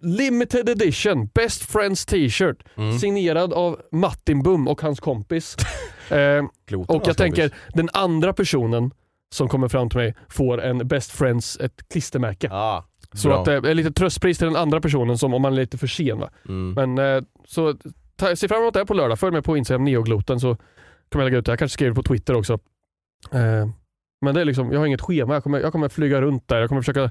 [0.00, 2.98] limited edition Best Friends t-shirt Mm.
[2.98, 5.56] signerad av Martin Bum och hans kompis.
[6.10, 8.90] eh, Kloten och jag tänker den andra personen
[9.34, 12.48] som kommer fram till mig får en Best Friends, ett klistermärke.
[12.52, 13.38] Ah, Så bra.
[13.38, 15.86] att det är lite tröstpris till den andra personen som om man är lite för
[15.86, 16.18] sen.
[16.18, 16.30] Va?
[16.48, 16.72] mm.
[16.94, 17.74] Men eh, så
[18.16, 19.18] ta, se fram emot det på lördag.
[19.18, 20.56] Följ med på Instagram, neogloten så
[21.12, 21.52] kommer jag lägga ut det.
[21.52, 22.58] Jag kanske skriver på Twitter också.
[23.30, 23.68] Eh,
[24.24, 25.34] men det är liksom, jag har inget schema.
[25.34, 26.60] Jag kommer, jag kommer flyga runt där.
[26.60, 27.10] Jag kommer försöka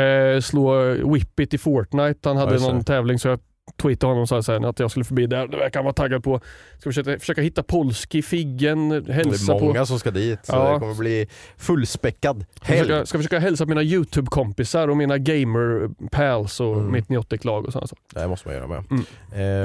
[0.00, 0.82] eh, slå
[1.12, 2.28] Whippet i Fortnite.
[2.28, 2.84] Han hade någon det.
[2.84, 3.38] tävling så jag
[3.82, 5.46] tweetade honom och sa att jag skulle förbi där.
[5.48, 6.40] Det verkar han vara taggad på.
[6.78, 9.64] Ska försöka, försöka hitta Polski, Figgen, Det hälsa är på.
[9.64, 10.72] många som ska dit, så Ja.
[10.72, 12.80] det kommer bli fullspäckad Ska helg.
[12.80, 16.92] försöka, ska försöka hälsa på mina YouTube-kompisar och mina gamer-pals och Mm.
[16.92, 18.02] mitt 90-lag och sådana saker.
[18.20, 18.84] Det måste man göra med.
[18.90, 19.04] Mm.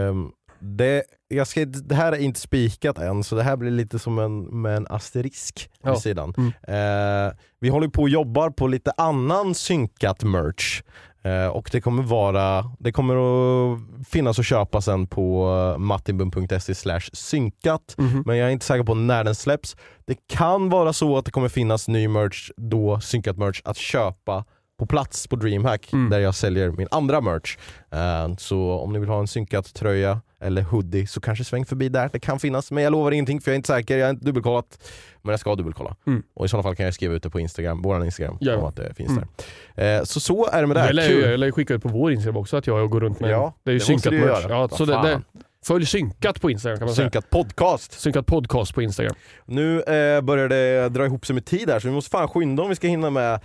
[0.09, 3.99] Ehm, det, jag ska, det här är inte spikat än, så det här blir lite
[3.99, 5.91] som en, med en asterisk Ja.
[5.91, 6.33] vid sidan.
[6.37, 6.51] Mm.
[7.27, 10.81] Eh, vi håller på och jobbar på lite annan synkat merch.
[11.23, 15.45] Eh, och det kommer vara, det kommer att finnas att köpa sen på
[15.79, 17.95] mattinbum.se slash synkat.
[17.97, 18.23] Mhm.
[18.25, 19.75] Men jag är inte säker på när den släpps.
[20.05, 24.45] Det kan vara så att det kommer finnas ny merch, då synkat merch, att köpa
[24.79, 26.09] på plats på DreamHack Mm.
[26.09, 27.57] där jag säljer min andra merch.
[27.91, 31.89] Eh, så om ni vill ha en synkat tröja eller hoodie så kanske sväng förbi
[31.89, 32.09] där.
[32.13, 33.97] Det kan finnas, men jag lovar ingenting för jag är inte säker.
[33.97, 34.79] Jag har inte dubbelkollat.
[35.21, 35.95] Men jag ska dubbelkolla.
[36.07, 36.23] Mm.
[36.33, 38.55] Och i sådana fall kan jag skriva ut det på Instagram, våran Instagram, Ja.
[38.57, 39.23] om att det finns Mm.
[39.75, 39.97] där.
[39.97, 40.87] Eh, så så är det med det här.
[40.87, 41.29] Jag lär, Kul.
[41.29, 43.71] jag lär skicka ut på vår Instagram också att jag går runt med Ja, Det
[43.71, 44.45] är ju det synkat merch.
[44.49, 45.21] Ja, så det, det,
[45.65, 47.05] följ synkat på Instagram kan man säga.
[47.05, 47.99] Synkat podcast.
[47.99, 49.15] Synkat podcast på Instagram.
[49.45, 52.63] Nu eh, börjar det dra ihop sig med tid här så vi måste fan skynda
[52.63, 53.39] om vi ska hinna med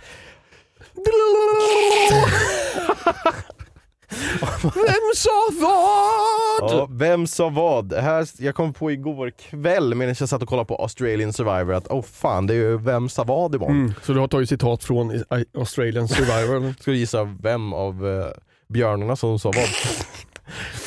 [4.63, 5.29] Vem sa
[5.61, 6.71] vad?
[6.71, 7.93] Ja, vem sa vad?
[7.93, 11.87] Här, jag kom på igår kväll medan jag satt och kollade på Australian Survivor att
[11.87, 13.79] oh fan det är ju vem sa vad imorgon.
[13.79, 15.23] Mm, så du har tagit citat från
[15.57, 16.73] Australian Survivor?
[16.81, 18.27] Ska du gissa vem av eh,
[18.69, 19.65] björnarna som sa vad?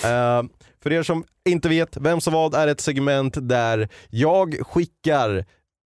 [0.04, 0.42] Eh,
[0.82, 5.44] för er som inte vet, Vem sa vad är ett segment där jag skickar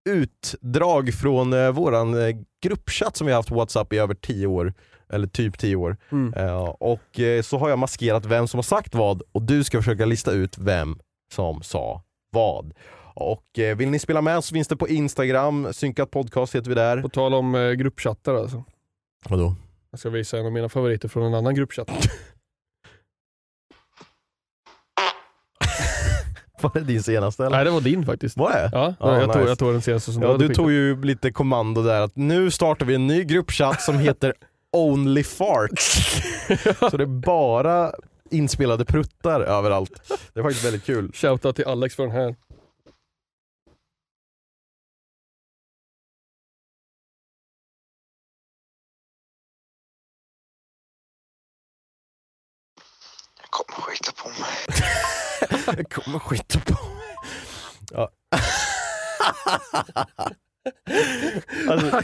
[0.09, 4.47] utdrag från uh, våran eh, gruppchatt som vi har haft på Whatsapp i över 10
[4.47, 4.73] år.
[5.11, 5.97] Eller typ 10 år.
[6.11, 6.33] Mm.
[6.33, 9.77] Eh, och eh, så har jag maskerat vem som har sagt vad och du ska
[9.77, 10.99] försöka lista ut vem
[11.33, 12.73] som sa vad.
[13.13, 16.75] Och eh, vill ni spela med så finns det på Instagram, synkat podcast heter vi
[16.75, 17.01] där.
[17.01, 18.63] På tal om gruppchattar alltså.
[19.29, 19.55] Vadå?
[19.91, 21.89] Jag ska visa en av mina favoriter från en annan gruppchatt.
[26.61, 27.57] Var det din senaste eller?
[27.57, 28.37] Nej det var din faktiskt.
[28.37, 28.69] Var det?
[28.73, 29.49] Ja, Ja, jag, tog, nice.
[29.49, 32.85] jag tog den senaste som Ja, du tog ju lite kommando där att nu startar
[32.85, 34.33] vi en ny gruppchatt som heter
[34.77, 35.93] Only Farts.
[36.91, 37.93] Så det är bara
[38.29, 39.91] inspelade pruttar överallt.
[40.33, 41.11] Det är faktiskt väldigt kul.
[41.13, 42.35] Shoutout till Alex för den här.
[53.41, 55.77] Jag kommer skita på mig.
[55.77, 57.15] Jag kommer skita på mig.
[57.91, 58.09] Ja.
[61.69, 62.01] Alltså,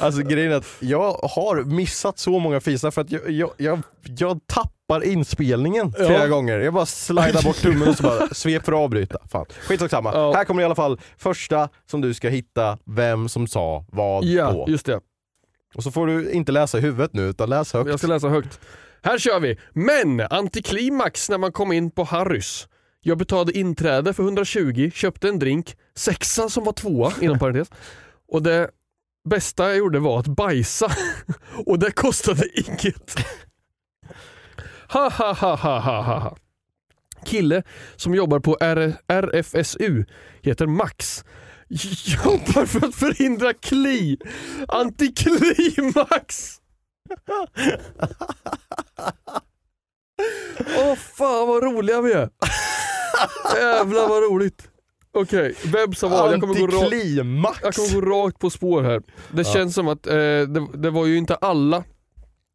[0.00, 3.82] alltså grejen är att jag har missat så många fisar för att jag, jag, jag,
[4.02, 6.06] jag tappar inspelningen Ja.
[6.06, 6.58] flera gånger.
[6.58, 9.18] Jag bara slidar bort tummen och så bara svep för att avbryta.
[9.30, 9.46] Fan.
[9.60, 10.12] Skitsak samma.
[10.14, 10.32] Ja.
[10.34, 14.52] Här kommer i alla fall första som du ska hitta vem som sa vad Ja,
[14.52, 14.64] på.
[14.70, 15.00] just det.
[15.74, 17.90] Och så får du inte läsa i huvudet nu utan läs högt.
[17.90, 18.60] Jag ska läsa högt.
[19.02, 19.58] Här kör vi.
[19.72, 22.68] Men antiklimax när man kom in på Harrys.
[23.00, 27.70] Jag betalade inträde för 120, köpte en drink, sexa som var tvåa inom parentes.
[28.32, 28.70] Och det
[29.28, 30.92] bästa jag gjorde var att bajsa.
[31.66, 33.14] Och det kostade inget.
[34.92, 36.36] Ha ha ha ha ha ha.
[37.24, 37.62] Kille
[37.96, 40.04] som jobbar på R- RFSU
[40.42, 41.24] heter Max.
[42.24, 44.18] Jobbar för att förhindra kli.
[44.68, 46.60] Antiklimax.
[50.78, 52.30] Åh fan vad roliga vi är.
[53.56, 54.68] Jävlar vad roligt.
[55.22, 57.58] Okej, vem som var jag kommer, gå ra- Antiklimax!
[57.62, 59.02] jag kommer gå rakt på spår här.
[59.30, 61.84] Det känns som att eh, det, det var ju inte alla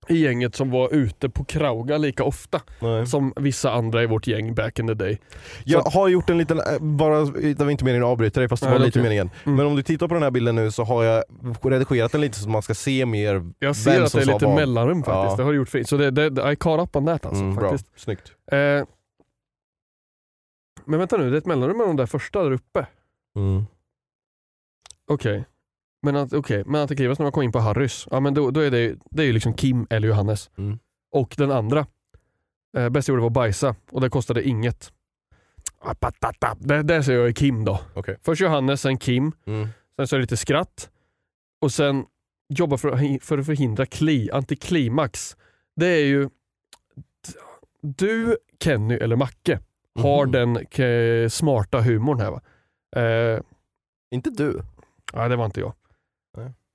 [0.08, 3.08] i gänget som var ute på Krauga lika ofta Nej.
[3.08, 5.20] som vissa andra i vårt gäng back in the day.
[5.66, 8.64] Jag har gjort en liten, eh, bara, det var inte meningen att avbryta dig fast
[8.64, 9.30] det Nej, var är lite meningen.
[9.46, 9.56] Mm.
[9.58, 11.24] Men om du tittar på den här bilden nu så har jag
[11.62, 14.24] redigerat den lite så att man ska se mer Jag ser vem att som det
[14.26, 14.56] är lite vad.
[14.56, 15.36] mellanrum faktiskt, Ja.
[15.38, 15.90] det har du gjort fint.
[15.90, 17.44] Så det, det, I caught up on that alltså.
[17.44, 17.92] Mm, bra, faktiskt.
[18.00, 18.32] snyggt.
[18.52, 18.58] Eh,
[20.86, 22.88] men vänta nu, det är ett mellanrum med de där första där uppe.
[23.36, 23.64] Mm.
[25.08, 25.46] Okej.
[26.02, 28.60] Men, att- okej, men antiklimax när man kommer in på Harrys, ja, men då, då
[28.60, 30.50] är det, det är ju liksom Kim eller Johannes.
[30.58, 30.80] Mm.
[31.12, 31.88] Och den andra,
[32.78, 34.94] eh, bästa jag gjorde var bajsa och det kostade inget.
[35.80, 36.56] Apatata.
[36.60, 37.80] Det, det ser jag är Kim då.
[37.94, 38.18] Okej.
[38.26, 39.68] Först Johannes, sen Kim, Mm.
[39.96, 40.90] sen så är det lite skratt.
[41.62, 42.06] Och sen
[42.50, 45.38] jobba för, att hi- för att förhindra kli, antiklimax.
[45.76, 46.30] Det är ju
[47.82, 49.60] du, Kenny eller Macke
[50.00, 50.32] har Mhm.
[50.32, 52.42] den ke- smarta humorn här va?
[53.02, 53.40] Eh,
[54.12, 54.62] Inte du.
[55.14, 55.74] Nej, det var inte jag.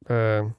[0.08, 0.50] Eh,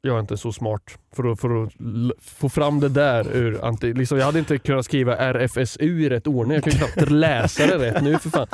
[0.00, 1.72] jag är inte så smart för att, för att
[2.20, 6.26] få fram det där ur anti, liksom, Jag hade inte kunnat skriva RFSU i rätt
[6.26, 6.54] ordning.
[6.54, 8.46] Jag kan knappt läsa det rätt nu för fan.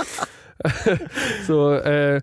[1.47, 2.21] så, eh,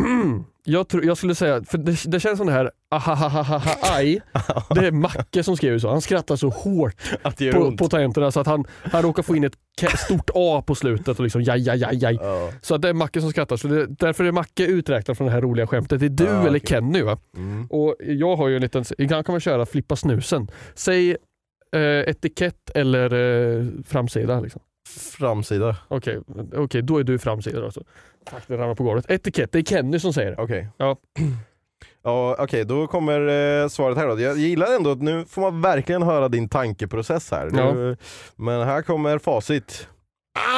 [0.64, 4.20] jag, tror, jag skulle säga, för det, det känns som det här ahahahaha-aj,
[4.74, 5.90] det är Macke som skriver så.
[5.90, 6.94] Han skrattar så hårt
[7.52, 9.56] på, på tangenterna så att han, han råkar få in ett
[9.98, 12.18] stort A på slutet och liksom jaj, jaj, jaj, jaj.
[12.20, 12.50] Ja.
[12.60, 13.56] Så att det är Macke som skrattar.
[13.56, 16.00] Så det, därför är Macke uträknad från det här roliga skämtet.
[16.00, 16.58] Det är du Ja, eller.
[16.58, 17.18] Kenny va?
[17.36, 17.66] Mm.
[17.66, 20.48] Och jag har ju en liten, ibland kan man köra flippa snusen.
[20.74, 21.16] Säg
[21.76, 24.40] eh, etikett eller eh, framsida.
[24.40, 24.60] Liksom.
[25.18, 25.76] Framsida.
[25.88, 26.20] Okej,
[26.56, 27.70] okej, då är du framsida då.
[27.70, 27.82] Så.
[28.30, 29.10] Fuck, det ramlar på golvet.
[29.10, 30.42] Etikett, det är Kenny som säger det.
[30.42, 30.68] Okej.
[30.76, 30.96] Ja.
[32.04, 33.28] Ja, Okej, då kommer
[33.62, 34.20] eh, svaret här då.
[34.20, 37.50] Jag gillar ändå att nu får man verkligen höra din tankeprocess här.
[37.54, 37.96] Ja.
[38.36, 39.88] Men här kommer facit.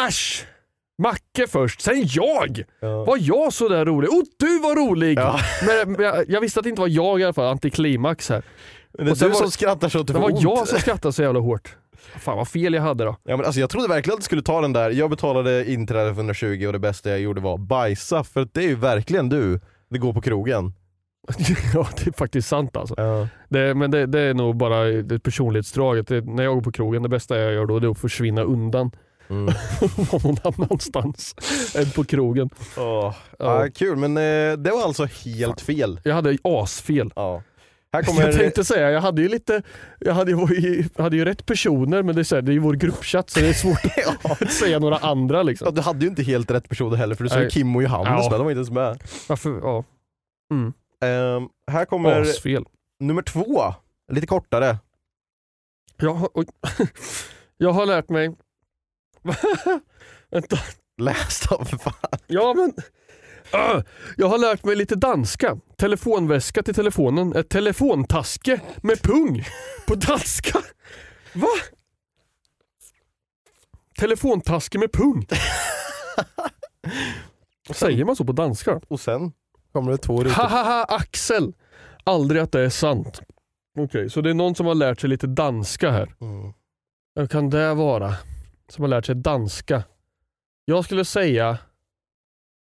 [0.06, 0.46] Asch!
[1.02, 2.64] Macke först, sen jag!
[2.80, 3.04] Ja.
[3.04, 4.10] Var jag så där rolig?
[4.10, 5.18] Oh, du var rolig!
[5.18, 5.40] Ja.
[5.66, 8.42] Men, men jag, jag visste att det inte var jag i alla fall, antiklimax här.
[8.98, 10.42] Men det är Och du var som det- skrattar så att Det får var ont.
[10.42, 11.76] jag som skrattade så jävla hårt.
[12.18, 13.16] Fan vad fel jag hade då.
[13.24, 16.14] Ja, men alltså, jag trodde verkligen att du skulle ta den där, jag betalade inträde
[16.14, 19.60] för 120 och det bästa jag gjorde var bajsa, för det är ju verkligen du.
[19.90, 20.72] Det går på krogen.
[21.74, 22.94] ja, det är faktiskt sant alltså.
[22.98, 23.28] Ja.
[23.48, 26.08] Det, men det, det är nog bara det personlighetsdraget.
[26.08, 28.42] Det, när jag går på krogen, det bästa jag gör då det är att försvinna
[28.42, 28.90] undan.
[29.28, 29.44] Mm.
[30.12, 31.34] Någon annanstans
[31.76, 32.50] än på krogen.
[32.78, 33.14] Åh.
[33.38, 33.64] Ja.
[33.64, 36.00] Ja, kul, men eh, det var alltså helt fel.
[36.04, 37.12] Jag hade asfel.
[37.16, 37.42] Ja.
[37.94, 38.22] Här kommer...
[38.22, 39.62] Jag tänkte säga, jag hade ju lite,
[39.98, 42.58] jag hade ju, hade ju rätt personer men det är, så här, det är ju
[42.58, 43.84] vår gruppchatt så det är svårt
[44.42, 45.74] att säga några andra Ja, liksom.
[45.74, 47.50] du hade ju inte helt rätt personer heller för du sa ju.
[47.50, 48.28] Kim och Johannes Ja.
[48.30, 49.02] men de var inte ens med.
[49.28, 49.50] Varför?
[49.62, 49.84] Ja.
[50.52, 50.72] Mm.
[51.04, 52.64] Ehm, här kommer Asfel.
[53.00, 53.74] nummer två,
[54.12, 54.78] lite kortare.
[55.96, 56.28] Jag har,
[57.56, 58.36] jag har lärt mig...
[60.30, 60.56] Vänta.
[61.02, 61.94] Läs då för fan.
[62.26, 62.72] Ja men...
[63.52, 63.82] Öh!
[64.16, 65.58] jag har lärt mig lite danska.
[65.76, 67.36] Telefonväska till telefonen.
[67.36, 69.44] Ett telefontaske med pung
[69.86, 70.58] på danska.
[71.32, 71.48] Va?
[73.98, 75.26] Telefontaske med pung.
[77.74, 78.80] Säger man så på danska?
[78.88, 79.32] Och sen
[79.72, 80.30] kommer det två rutor.
[80.30, 81.52] Hahaha Axel.
[82.04, 83.20] Aldrig att det är sant.
[83.78, 86.14] Okej, så det är någon som har lärt sig lite danska här.
[86.20, 86.52] Mm.
[87.14, 88.14] Vem kan det vara?
[88.68, 89.82] Som har lärt sig danska.
[90.64, 91.58] Jag skulle säga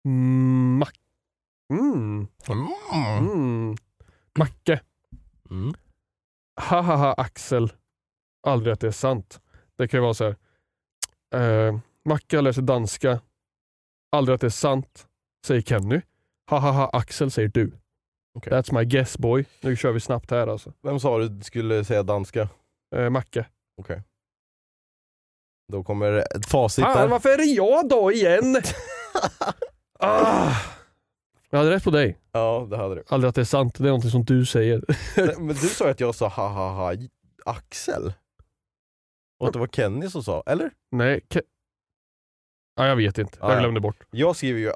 [0.05, 0.91] Mac-
[1.73, 2.67] mm, Mm.
[3.19, 3.75] mm,
[4.39, 4.81] Macke.
[5.49, 5.73] Mm.
[6.61, 7.73] Hahaha Axel.
[8.47, 9.41] Aldrig att det är sant.
[9.77, 10.35] Det kan ju vara så här.
[11.67, 13.21] Eh, Macke har lärt sig danska.
[14.11, 15.07] Aldrig att det är sant.
[15.45, 16.01] Säger Kenny.
[16.49, 17.71] Hahaha Axel säger du.
[18.37, 18.53] Okej.
[18.53, 19.45] That's my guess boy.
[19.61, 20.73] Nu kör vi snabbt här alltså.
[20.81, 22.49] Vem sa du skulle säga danska?
[22.95, 23.45] Eh, Macke.
[25.71, 27.07] Då kommer ett facit Fan, där.
[27.07, 28.55] varför är det jag då igen?
[30.01, 30.55] ah.
[31.49, 32.17] Jag hade rätt på dig.
[32.31, 33.03] Ja, det hade du.
[33.09, 33.75] Aldrig att det är sant.
[33.77, 34.83] Det är någonting som du säger.
[35.17, 36.93] Nej, Men du sa ju att jag sa ha ha ha
[37.45, 38.13] Axel.
[39.39, 40.71] Och att det var Kenny som sa, eller?
[40.91, 41.21] Nej.
[41.29, 41.41] Ke-
[42.75, 43.37] ja, jag vet inte.
[43.41, 43.59] Jag ja.
[43.59, 43.95] glömde bort.
[44.11, 44.71] Jag skriver ju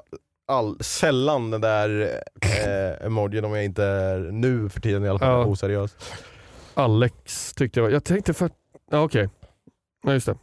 [0.46, 5.18] all, sällan den där eh, emojin om jag inte är nu för tiden i alla
[5.18, 5.44] fall Ja.
[5.46, 5.96] oseriös.
[6.74, 7.90] Alex tyckte jag var...
[7.90, 8.50] Jag tänkte för...
[8.90, 9.28] Ja okej.
[10.06, 10.36] Ja just det.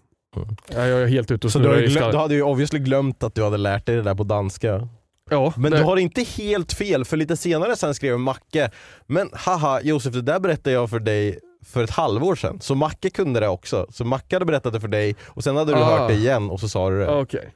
[0.67, 2.79] Ja, jag är helt ute och Så du, har ju glöm, du hade ju obviously
[2.79, 4.87] glömt att du hade lärt dig det där på danska.
[5.29, 5.77] Ja, Men det...
[5.77, 8.71] du har inte helt fel, för lite senare sen skrev Macke,
[9.05, 13.09] men haha Josef det där berättade jag för dig för ett halvår sedan, så Macke
[13.09, 13.87] kunde det också.
[13.89, 15.97] Så Macke hade berättat det för dig, och sen hade du Ah.
[15.99, 17.05] hört det igen och så sa du det.
[17.05, 17.53] Ja, Okej.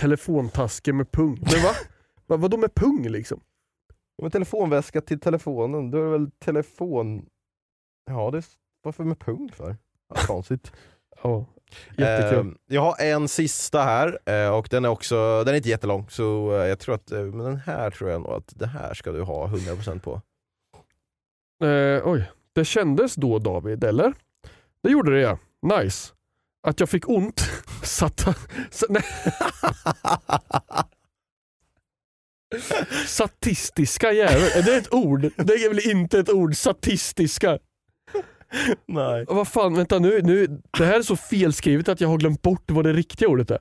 [0.00, 1.38] Telefontaske med pung.
[1.40, 1.70] Men va?
[2.26, 2.36] va?
[2.36, 3.40] Vadå med pung liksom?
[4.22, 7.26] Men telefonväska till telefonen, då är det väl telefon...
[8.10, 8.42] Ja, det
[8.82, 9.76] varför med punkt för?
[10.08, 10.72] Ja, konstigt.
[11.22, 11.46] Ja,
[11.98, 12.46] jättekul.
[12.46, 16.06] Eh, jag har en sista här eh, och den är också, den är inte jättelång
[16.10, 19.12] så eh, jag tror att, men den här tror jag nog att det här ska
[19.12, 20.20] du ha 100% på.
[21.66, 24.12] Eh, oj, det kändes då David, eller?
[24.82, 25.38] Det gjorde det ja.
[25.78, 26.12] Nice.
[26.66, 27.40] Att jag fick ont.
[27.82, 28.34] Satta...
[28.70, 29.04] sa- nej.
[33.06, 34.50] Satistiska jävel.
[34.54, 35.20] Är det ett ord?
[35.36, 36.56] Det är väl inte ett ord?
[36.56, 37.58] Satistiska.
[38.86, 39.24] Nej.
[39.28, 40.46] Vad fan, vänta nu, nu.
[40.78, 43.58] Det här är så felskrivet att jag har glömt bort vad det riktiga ordet är.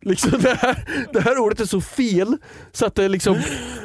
[0.00, 2.36] Liksom det, här, det här ordet är så fel
[2.72, 3.38] så att det är liksom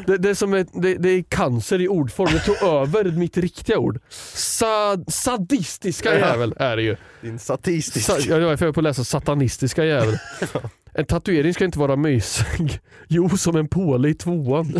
[0.08, 2.30] det, det, är som ett, det, det är cancer i ordform.
[2.34, 4.00] Det tog över mitt riktiga ord.
[4.34, 6.96] Sa, sadistiska jävel är det ju.
[7.22, 8.06] Din statistisk.
[8.06, 10.18] Sa, jag jag är på att läsa satanistiska jävel.
[10.94, 12.80] En tatuering ska inte vara mysig.
[13.08, 14.74] Jo, som en påle i tvåan.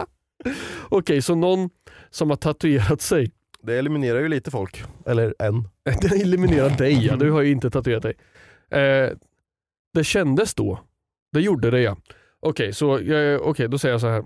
[0.88, 1.70] Okej, så någon
[2.10, 3.30] som har tatuerat sig.
[3.62, 4.84] Det eliminerar ju lite folk.
[5.06, 5.68] Eller en.
[6.00, 8.14] Den eliminerar dig ja, du har ju inte tatuerat dig.
[8.80, 9.10] Eh,
[9.94, 10.78] det kändes då.
[11.32, 11.96] Det gjorde det ja.
[12.40, 14.24] Okej, så eh, okej, då säger jag så här.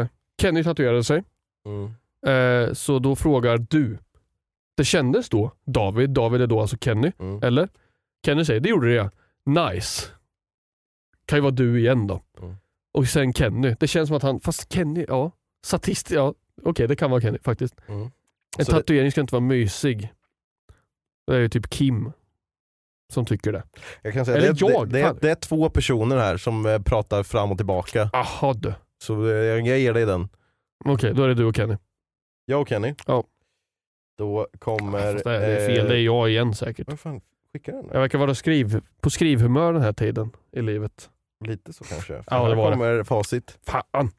[0.00, 0.06] Eh,
[0.40, 1.22] Kenny tatuerade sig,
[1.66, 1.90] Mm.
[2.26, 3.98] eh, så då frågar du.
[4.76, 7.40] Det kändes då, David, David är då alltså Kenny, Mm.
[7.42, 7.68] eller?
[8.26, 9.10] Kenny säger, det gjorde det ja.
[9.46, 10.06] Nice.
[11.26, 12.22] kan ju vara du igen då.
[12.42, 12.54] Mm.
[12.92, 13.74] Och sen Kenny.
[13.80, 15.30] Det känns som att han, fast Kenny, ja.
[15.64, 16.34] Statist, ja.
[16.62, 17.74] Okej det kan vara Kenny faktiskt.
[17.88, 18.10] Mm.
[18.58, 20.12] En Så det- tatuering ska inte vara mysig.
[21.26, 22.12] Det är ju typ Kim
[23.12, 23.62] som tycker det.
[24.02, 26.78] Jag kan säga, Eller det, jag, det, det, det är två personer här som eh,
[26.82, 28.10] pratar fram och tillbaka.
[28.12, 28.74] Aha du.
[29.02, 30.28] Så eh, jag ger dig den.
[30.84, 31.76] Okej, då är det du och Kenny.
[32.44, 32.94] Jag och Kenny.
[33.06, 33.24] Ja.
[34.18, 35.12] Då kommer...
[35.12, 36.88] Fast det, är, det fel, eh, det är jag igen säkert.
[36.88, 37.20] Vad fan,
[37.52, 41.10] skicka den Jag verkar vara skriv, på skrivhumör den här tiden i livet.
[41.44, 42.06] Lite så kanske.
[42.06, 42.76] För Ja, det här var det.
[42.76, 43.58] kommer facit.
[43.66, 44.10] Fan.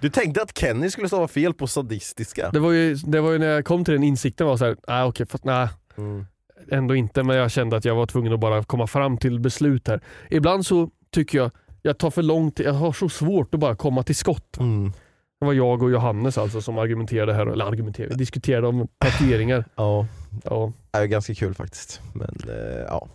[0.00, 2.50] Du tänkte att Kenny skulle stava fel på sadistiska.
[2.52, 4.76] Det var, ju, det var ju när jag kom till den insikten var så här,
[4.88, 5.68] nej okej, fast nej.
[5.98, 6.26] Mm.
[6.70, 9.88] Ändå inte, men jag kände att jag var tvungen att bara komma fram till beslut
[9.88, 10.00] här.
[10.30, 11.50] Ibland så tycker jag,
[11.82, 14.56] jag tar för lång tid, jag har så svårt att bara komma till skott.
[14.58, 14.92] Mm.
[15.40, 19.64] Det var jag och Johannes alltså som argumenterade här, eller argumenterade, diskuterade om tatueringar.
[19.76, 20.06] Ja,
[20.44, 20.72] Ja.
[20.90, 22.00] det är ganska kul faktiskt.
[22.14, 23.08] Men eh, ja.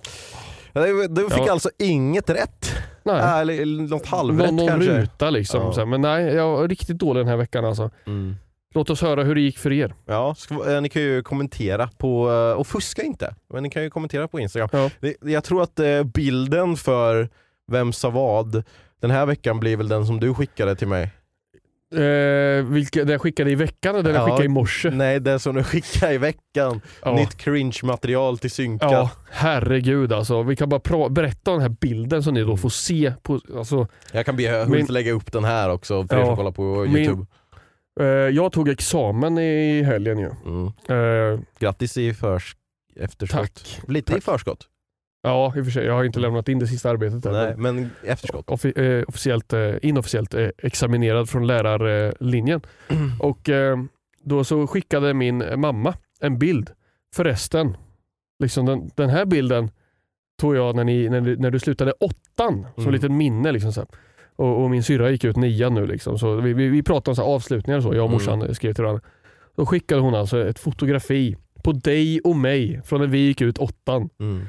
[0.74, 1.52] Du du fick Ja.
[1.52, 2.72] alltså inget rätt.
[3.04, 3.16] Nej.
[3.16, 5.02] Äh, eller, något halvrätt någon, någon kanske.
[5.02, 5.62] ruta liksom.
[5.62, 5.74] Ja.
[5.74, 7.90] Så Men nej, jag var riktigt dålig den här veckan alltså.
[8.08, 8.36] Mm.
[8.74, 9.94] Låt oss höra hur det gick för er.
[10.06, 10.36] Ja,
[10.68, 14.28] eh, ni kan ju kommentera på, eh, och fuska inte, men ni kan ju kommentera
[14.28, 14.70] på Instagram.
[14.72, 15.10] Ja.
[15.22, 17.30] Jag tror att eh, bilden för
[17.68, 18.64] vem sa vad
[19.02, 21.12] den här veckan blir väl den som du skickade till mig.
[21.96, 24.26] Eh, vilka, den jag skickade i veckan eller den jag Ja.
[24.26, 24.90] skickade i morse?
[24.90, 26.82] Nej, den som du skickade i veckan.
[27.04, 27.16] Ja.
[27.16, 28.86] Nytt cringe-material till synka.
[28.86, 30.44] Ja, herregud alltså.
[30.44, 33.14] Vi kan bara berätta om den här bilden som ni då får se.
[33.22, 36.26] På, alltså, Jag kan be Hult Min- lägga upp den här också för er Ja.
[36.26, 37.26] som kollar på Min- Youtube.
[38.00, 40.32] eh, jag tog examen i helgen ju.
[40.46, 40.68] Mm.
[40.68, 42.56] Eh, Grattis i förs
[42.96, 43.42] efterskott.
[43.42, 43.82] tack.
[43.88, 44.68] Lite i förskott.
[45.24, 45.86] Ja, i och för sig.
[45.86, 47.32] Jag har inte lämnat in det sista arbetet än.
[47.34, 48.46] Nej, men efterskott.
[48.48, 52.62] Offi- eh, officiellt, eh, inofficiellt eh, examinerad från lärarlinjen.
[53.20, 53.78] Och eh,
[54.24, 56.70] då så skickade min mamma en bild.
[57.16, 57.78] Förresten,
[58.44, 59.70] liksom den, den här bilden
[60.42, 62.94] tog jag när, ni, när, du- när du slutade åttan, som Mm.
[62.94, 63.52] litet minne.
[63.52, 63.86] Liksom, så
[64.36, 65.86] och, och min syrra gick ut nian nu.
[65.88, 68.54] Liksom, så vi, vi, vi pratade om så avslutningar och så, jag och morsan Mm.
[68.56, 69.04] skrev till varandra.
[69.56, 73.58] Då skickade hon alltså ett fotografi på dig och mig från när vi gick ut
[73.58, 74.10] åttan.
[74.20, 74.46] Mm.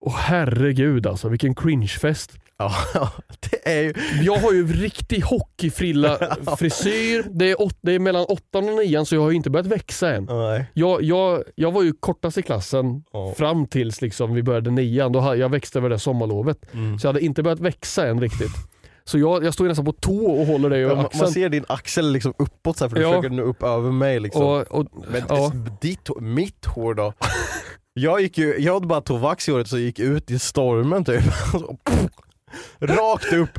[0.00, 2.32] Och herregud alltså, vilken cringefest.
[2.58, 2.72] Ja,
[3.50, 3.94] det är ju...
[4.22, 6.18] Jag har ju riktig hockeyfrilla
[6.58, 7.24] frisyr.
[7.30, 9.66] Det är, åt, det är mellan åttan och nian så jag har ju inte börjat
[9.66, 10.24] växa än.
[10.24, 10.66] Nej.
[10.74, 13.34] Jag, jag, jag var ju kortast i klassen Ja.
[13.36, 15.12] fram tills liksom vi började nian.
[15.12, 16.58] Då hade, jag växte över det sommarlovet.
[16.74, 16.98] Mm.
[16.98, 18.52] Så jag hade inte börjat växa än riktigt.
[19.04, 21.22] Så jag, jag står nästan på tå och håller dig Ja, över man- axeln.
[21.24, 23.08] man ser din axel liksom uppåt så här, för du Ja.
[23.10, 24.20] försöker nå upp över mig.
[24.20, 24.42] Liksom.
[24.44, 25.52] och, och, Men ja.
[25.80, 27.12] ditt, mitt hår då?
[27.94, 31.04] Jag, gick ju, jag hade bara tog vax i håret så gick ut i stormen
[31.04, 31.22] typ.
[32.78, 33.58] Rakt upp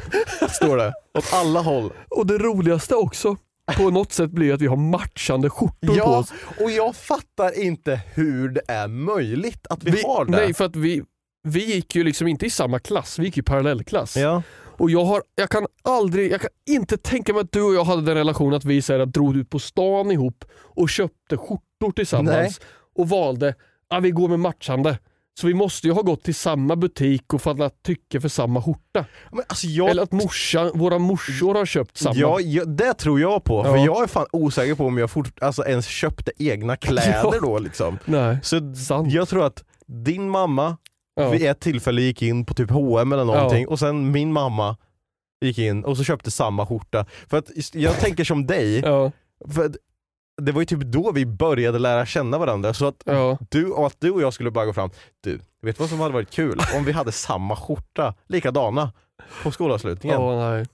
[0.51, 1.93] står det, åt alla håll.
[2.09, 3.37] och det roligaste också
[3.77, 6.33] på något sätt blir att vi har matchande skjortor på Ja, oss.
[6.59, 10.31] och jag fattar inte hur det är möjligt att vi, Vi, har det.
[10.31, 11.03] nej, för att vi,
[11.47, 14.17] vi gick ju liksom inte i samma klass, vi gick i parallellklass.
[14.17, 14.43] ja.
[14.77, 17.83] Och jag, har, jag kan aldrig, jag kan inte tänka mig att du och jag
[17.83, 21.91] hade den relationen att vi så här, drog ut på stan ihop och köpte skjortor
[21.95, 22.51] tillsammans Nej.
[22.95, 23.55] och valde
[23.91, 24.97] att vi går med matchande.
[25.39, 29.05] Så vi måste ju ha gått till samma butik och fattat tycke för samma skjorta.
[29.47, 32.15] Alltså jag, Eller att morsan, våra morsor har köpt samma.
[32.15, 33.85] ja, ja, det tror jag på, för Ja.
[33.85, 37.39] jag är fan osäker på om jag fort, alltså ens köpte egna kläder Ja.
[37.41, 37.97] då liksom.
[38.05, 39.13] Nej, Så sant.
[39.13, 40.77] jag tror att din mamma
[41.15, 41.29] Ja.
[41.29, 44.77] vid ett tillfälle gick in på typ H&M eller någonting och sen min mamma
[45.41, 47.05] gick in och så köpte samma skjorta.
[47.29, 48.81] För att jag tänker som dig,
[49.53, 49.71] för
[50.45, 53.37] det var ju typ då vi började lära känna varandra så att ja.
[53.49, 54.89] du och, att du och jag skulle bara gå fram,
[55.21, 56.59] du, vet du vad som hade varit kul?
[56.77, 58.91] Om vi hade samma skjorta, likadana,
[59.43, 60.17] på skolavslutningen.
[60.17, 60.65] Åh, nej.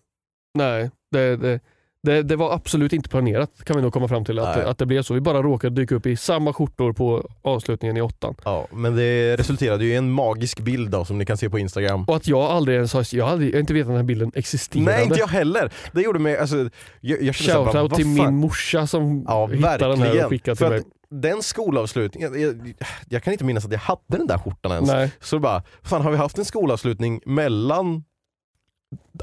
[0.54, 1.60] Nej, det, det,
[2.04, 4.66] det, det var absolut inte planerat kan vi nog komma fram till att, Nej.
[4.66, 5.14] att det blev så.
[5.14, 8.36] Vi bara råkade dyka upp i samma skjortor på avslutningen i åttan.
[8.46, 11.60] Ja, men det resulterade ju i en magisk bild då, som ni kan se på
[11.60, 12.04] Instagram.
[12.08, 14.32] Och att jag aldrig ens har, jag hade jag inte vetat att den här bilden
[14.36, 14.92] existerade.
[14.92, 15.72] Nej inte jag heller!
[15.92, 16.70] Det gjorde mig, alltså,
[17.02, 18.26] jag, jag kände bara, Shoutout vad till fan?
[18.26, 20.82] min morsa som Ja, hittade den här och skickade till mig.
[21.10, 22.74] den skolavslutningen, jag,
[23.10, 24.88] jag kan inte minnas att jag hade den där skjortan ens.
[24.92, 25.12] Nej.
[25.20, 28.04] Så bara, fan har vi haft en skolavslutning mellan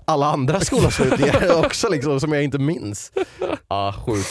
[0.05, 3.13] alla andra skolavslutningar också liksom, som jag inte minns?
[3.69, 4.29] Ah, sjukt.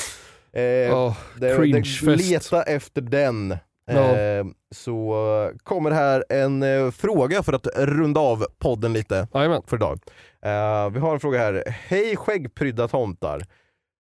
[0.53, 3.57] Eh, Ja, det, det, leta efter den.
[3.85, 4.15] Ja.
[4.17, 4.45] Eh,
[4.75, 9.61] så kommer här en eh, fråga för att runda av podden lite Jajamän.
[9.67, 9.99] för idag.
[10.45, 11.63] Eh, vi har en fråga här.
[11.87, 13.45] Hej skäggprydda tomtar.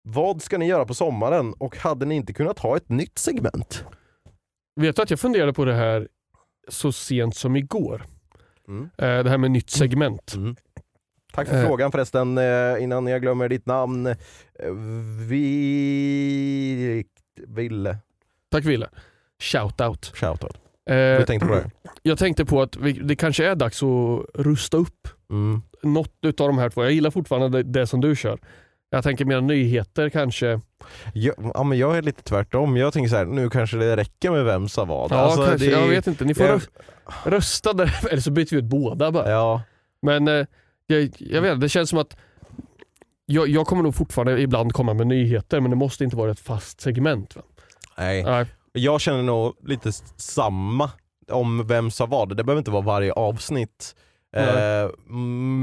[0.04, 3.86] Vad ska ni göra på sommaren och hade ni inte kunnat ha ett nytt segment?
[4.82, 6.08] Vet du att jag funderade på det här
[6.68, 8.06] så sent som igår.
[8.68, 8.84] Mm.
[8.98, 10.34] Eh, Det här med nytt segment.
[10.36, 10.56] Mm.
[11.36, 11.66] Tack för Eh.
[11.68, 14.08] frågan förresten, eh, innan jag glömmer ditt namn.
[14.08, 14.16] Eh,
[15.30, 17.04] Vi...
[17.48, 17.98] Ville.
[18.52, 18.88] Tack Wille.
[19.42, 20.14] Shoutout.
[20.90, 21.72] Eh, tänkte på det?
[22.02, 25.62] jag tänkte på att vi, det kanske är dags att rusta upp Mm.
[25.84, 26.84] något utav de här två.
[26.84, 28.40] Jag gillar fortfarande det, det som du kör.
[28.90, 30.60] Jag tänker mer nyheter kanske.
[31.14, 32.78] Jag, ja, men jag är lite tvärtom.
[32.78, 35.12] Jag tänker så här, nu kanske det räcker med vem sa vad.
[35.12, 35.66] Ja, Alltså, kanske.
[35.66, 36.26] det- Jag vet inte.
[36.26, 36.70] Ni får jag- rös-
[37.26, 39.30] rösta där, eller så byter vi ut båda bara.
[39.32, 39.62] Ja,
[40.02, 40.46] Men eh,
[40.88, 42.18] jag, jag vet det känns som att
[43.26, 46.40] jag, jag kommer nog fortfarande ibland komma med nyheter men det måste inte vara ett
[46.40, 47.36] fast segment.
[47.36, 47.42] Va?
[47.98, 48.24] nej.
[48.24, 48.46] Nej.
[48.76, 50.92] Jag känner nog lite samma
[51.32, 52.38] om vem sa vad.
[52.38, 53.96] Det behöver inte vara varje avsnitt.
[54.36, 54.82] Nej.
[54.84, 54.90] Eh,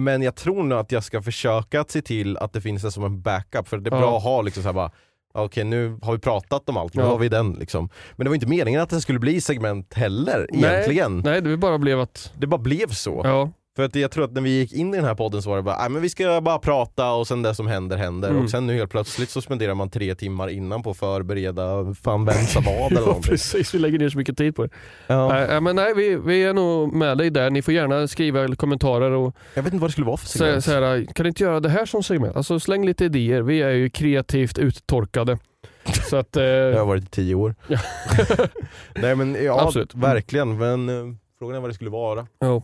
[0.05, 2.91] men jag tror nog att jag ska försöka att se till att det finns det
[2.93, 3.69] som en backup.
[3.69, 4.01] För det är Ja.
[4.01, 4.91] bra att ha liksom så här bara
[5.35, 7.09] Okej nu har vi pratat om allt, nu Ja.
[7.09, 7.89] har vi den liksom.
[8.17, 11.19] Men det var inte meningen att det skulle bli segment heller egentligen.
[11.25, 12.33] Nej, det bara blev att...
[12.39, 13.21] Det bara blev så.
[13.25, 13.51] Ja,
[13.81, 15.57] För att jag tror att när vi gick in i den här podden så var
[15.57, 18.29] det bara, "Nej, men vi ska bara prata och sen det som händer händer.
[18.31, 18.45] Mm.
[18.45, 22.25] Och sen nu helt plötsligt så spenderar man tre timmar innan på att förbereda fan
[22.25, 23.31] vem sa vad eller ja någonting.
[23.31, 23.75] precis.
[23.75, 24.71] Vi lägger ner så mycket tid på det.
[25.07, 25.47] Ja.
[25.47, 27.51] Ja, men nej, vi, vi är nog med dig där.
[27.51, 30.65] Ni får gärna skriva kommentarer och Jag vet inte vad det skulle vara för segment.
[30.65, 32.37] så här, kan ni inte göra det här som segment?
[32.37, 33.43] Alltså släng lite idéer.
[33.43, 35.39] Vi är ju kreativt uttorkade.
[36.11, 37.55] Så att, eh, Jag har varit i tio år.
[38.95, 39.95] Nej men ja, Absolut.
[39.95, 40.57] verkligen.
[40.59, 42.27] Men eh, frågan är vad det skulle vara.
[42.39, 42.63] ja.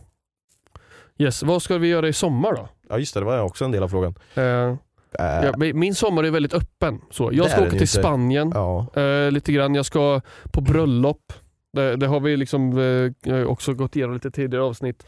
[1.17, 2.69] Yes, vad ska vi göra i sommar då?
[2.89, 4.15] Ja just det, det var också en del av frågan.
[4.35, 4.75] Eh,
[5.19, 7.01] Äh, ja, min- sommar är väldigt öppen.
[7.11, 7.87] Så jag ska åka till inte.
[7.87, 8.87] Spanien ja.
[9.01, 9.75] eh, lite grann.
[9.75, 11.33] Jag ska på bröllop.
[11.73, 12.77] Det, det har vi liksom
[13.25, 15.05] eh, också gått igenom lite tidigare avsnitt.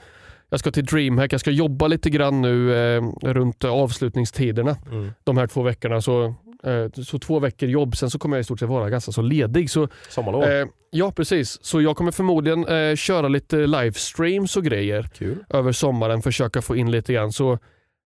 [0.50, 1.34] Jag ska till DreamHack.
[1.34, 5.12] Jag ska jobba lite grann nu eh, runt avslutningstiderna Mm.
[5.24, 6.02] de här två veckorna.
[6.02, 6.34] Så, eh,
[7.04, 9.70] så två veckor jobb, sen så kommer jag i stort sett vara ganska så ledig.
[9.70, 10.44] Så, Sommarlov.
[10.44, 15.46] eh, ja precis, så jag kommer förmodligen eh, köra lite livestreams och grejer Kul.
[15.50, 17.34] över sommaren, försöka få in lite grann.
[17.34, 17.60] Så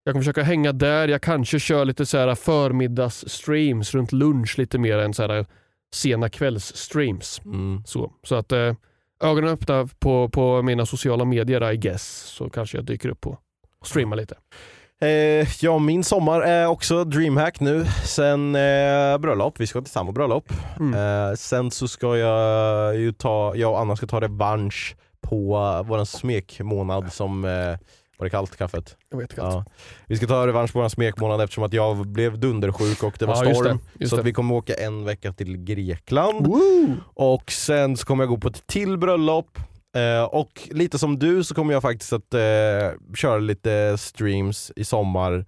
[0.04, 1.08] jag kommer försöka hänga där.
[1.08, 5.46] Jag kanske kör lite så här förmiddagsstreams runt lunch lite mer än så här
[5.94, 7.40] sena kvällsstreams.
[7.44, 7.82] Mm.
[7.86, 8.74] Så, så att eh,
[9.22, 13.38] ögonen öppna på, på mina sociala medier I guess, så kanske jag dyker upp och
[13.84, 14.34] streamar lite.
[15.02, 17.86] Eh, ja, min sommar är också DreamHack nu.
[18.04, 20.52] Sen eh, bröllop, vi ska till samma bröllop.
[20.80, 20.94] Mm.
[21.30, 25.42] Eh, sen så ska jag ju ta, jag och Anna ska ta revansch på
[25.86, 27.50] våran smekmånad som, eh,
[28.18, 28.96] var det kallt kaffet?
[29.10, 29.42] Jag vet inte.
[29.42, 29.64] Ja.
[30.06, 33.36] Vi ska ta revansch på våran smekmånad eftersom att jag blev dundersjuk och det var
[33.36, 33.78] Ja, just storm.
[33.94, 34.20] det, just så det.
[34.20, 36.46] att vi kommer åka en vecka till Grekland.
[36.46, 36.94] Woo!
[37.14, 39.58] Och sen så kommer jag gå på ett till bröllop.
[39.94, 42.40] Eh, och lite som du så kommer jag faktiskt att eh,
[43.16, 45.44] köra lite streams i sommar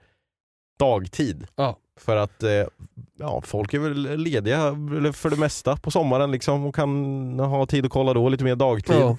[0.79, 1.47] dagtid.
[1.57, 1.77] Ja.
[2.01, 2.51] För att eh,
[3.19, 4.59] ja, folk är väl lediga
[5.15, 8.57] för det mesta på sommaren liksom och kan ha tid att kolla då lite mer
[8.57, 8.97] dagtid.
[8.97, 9.17] Ja,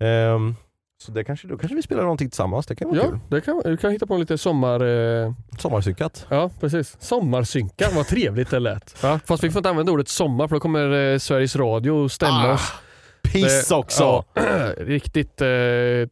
[0.00, 0.54] Ehm,
[1.02, 3.18] så det kanske, då kanske vi spelar någonting tillsammans, det kan vara ja kul.
[3.28, 4.84] det kan, du kan hitta på lite sommar...
[5.24, 6.26] Eh, Sommarsynkat.
[6.28, 6.96] ja, precis.
[7.00, 8.96] Sommarsynka, vad trevligt det lät.
[9.02, 12.48] Ja, fast vi får inte använda ordet sommar för då kommer eh, Sveriges Radio stämma
[12.48, 12.72] Ah, oss.
[13.32, 14.24] Piss också!
[14.34, 14.42] Ja,
[14.78, 15.48] riktigt eh,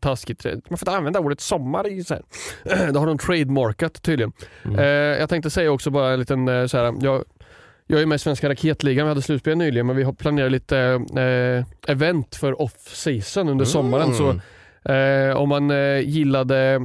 [0.01, 0.45] taskigt.
[0.45, 1.89] Man får inte använda ordet sommar.
[1.93, 2.23] i Så här.
[2.93, 4.33] Det har de trademarkat tydligen.
[4.65, 4.79] Mm.
[4.79, 4.85] Eh,
[5.21, 7.25] jag tänkte säga också bara en liten eh, så här, jag,
[7.87, 10.79] jag är med i Svenska Raketligan, vi hade slutspel nyligen men vi har planerat lite
[11.17, 14.15] eh, event för off-season under sommaren.
[14.15, 14.25] Så
[14.85, 15.31] Mm.
[15.31, 16.81] eh, om man eh, gillade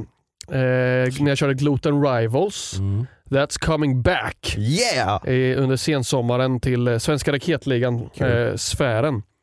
[0.48, 3.06] när jag körde Gluten Rivals, Mm.
[3.30, 5.20] That's coming back Yeah!
[5.62, 8.58] under sensommaren till Svenska Raketligan, Kul.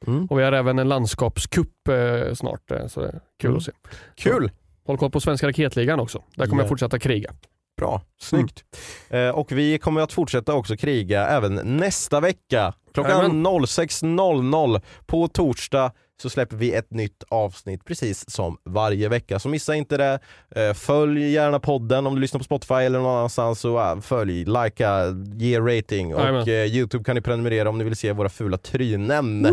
[0.07, 0.25] Mm.
[0.25, 3.57] Och vi har även en landskapscup eh, snart, eh, så det är kul Mm.
[3.57, 3.71] att se.
[4.15, 4.51] Kul!
[4.85, 6.23] Håll koll på Svenska Raketligan också.
[6.35, 6.63] Där kommer Ja.
[6.63, 7.31] jag fortsätta kriga.
[7.77, 8.63] Bra, snyggt.
[9.09, 12.73] Eh, och vi kommer att fortsätta också kriga även nästa vecka.
[12.93, 13.43] Klockan Jajamän.
[13.45, 15.91] 06.00 på torsdag
[16.21, 19.39] så släpper vi ett nytt avsnitt precis som varje vecka.
[19.39, 20.19] Så missa inte det.
[20.55, 23.59] Eh, följ gärna podden om du lyssnar på Spotify eller någon annanstans.
[23.59, 25.03] Så, eh, följ, likea,
[25.35, 26.41] ge rating och Jajamän.
[26.41, 29.47] eh, Youtube kan ni prenumerera om ni vill se våra fula trynen.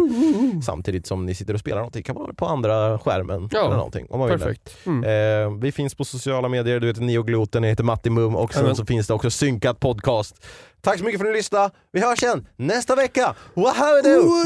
[0.66, 2.02] Samtidigt som ni sitter och spelar någonting.
[2.02, 4.38] kan vara på andra skärmen Ja, eller någonting om man vill.
[4.38, 4.76] Perfekt.
[4.86, 5.04] Mm.
[5.04, 8.60] Eh, vi finns på sociala medier, du heter Neogloten, jag heter Matti Mum och sen
[8.60, 8.76] Jajamän.
[8.76, 10.46] så finns det också synkat podcast.
[10.86, 13.34] Tack så mycket för att ni lyssnade, vi hörs igen nästa vecka!
[13.54, 13.72] Wow,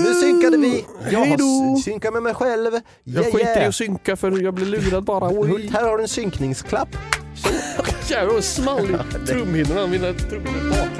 [0.01, 0.87] nu synkade vi!
[1.11, 2.73] Jag har synkat med mig själv.
[3.05, 3.69] Jag Yeah, skiter i yeah.
[3.69, 5.29] att synka för jag blir lurad bara.
[5.29, 6.89] Hult, här har du en synkningsklapp.
[8.09, 9.87] Jävlar vad small i trumhinnorna.
[9.87, 11.00] Mina trumhinnor baklänges.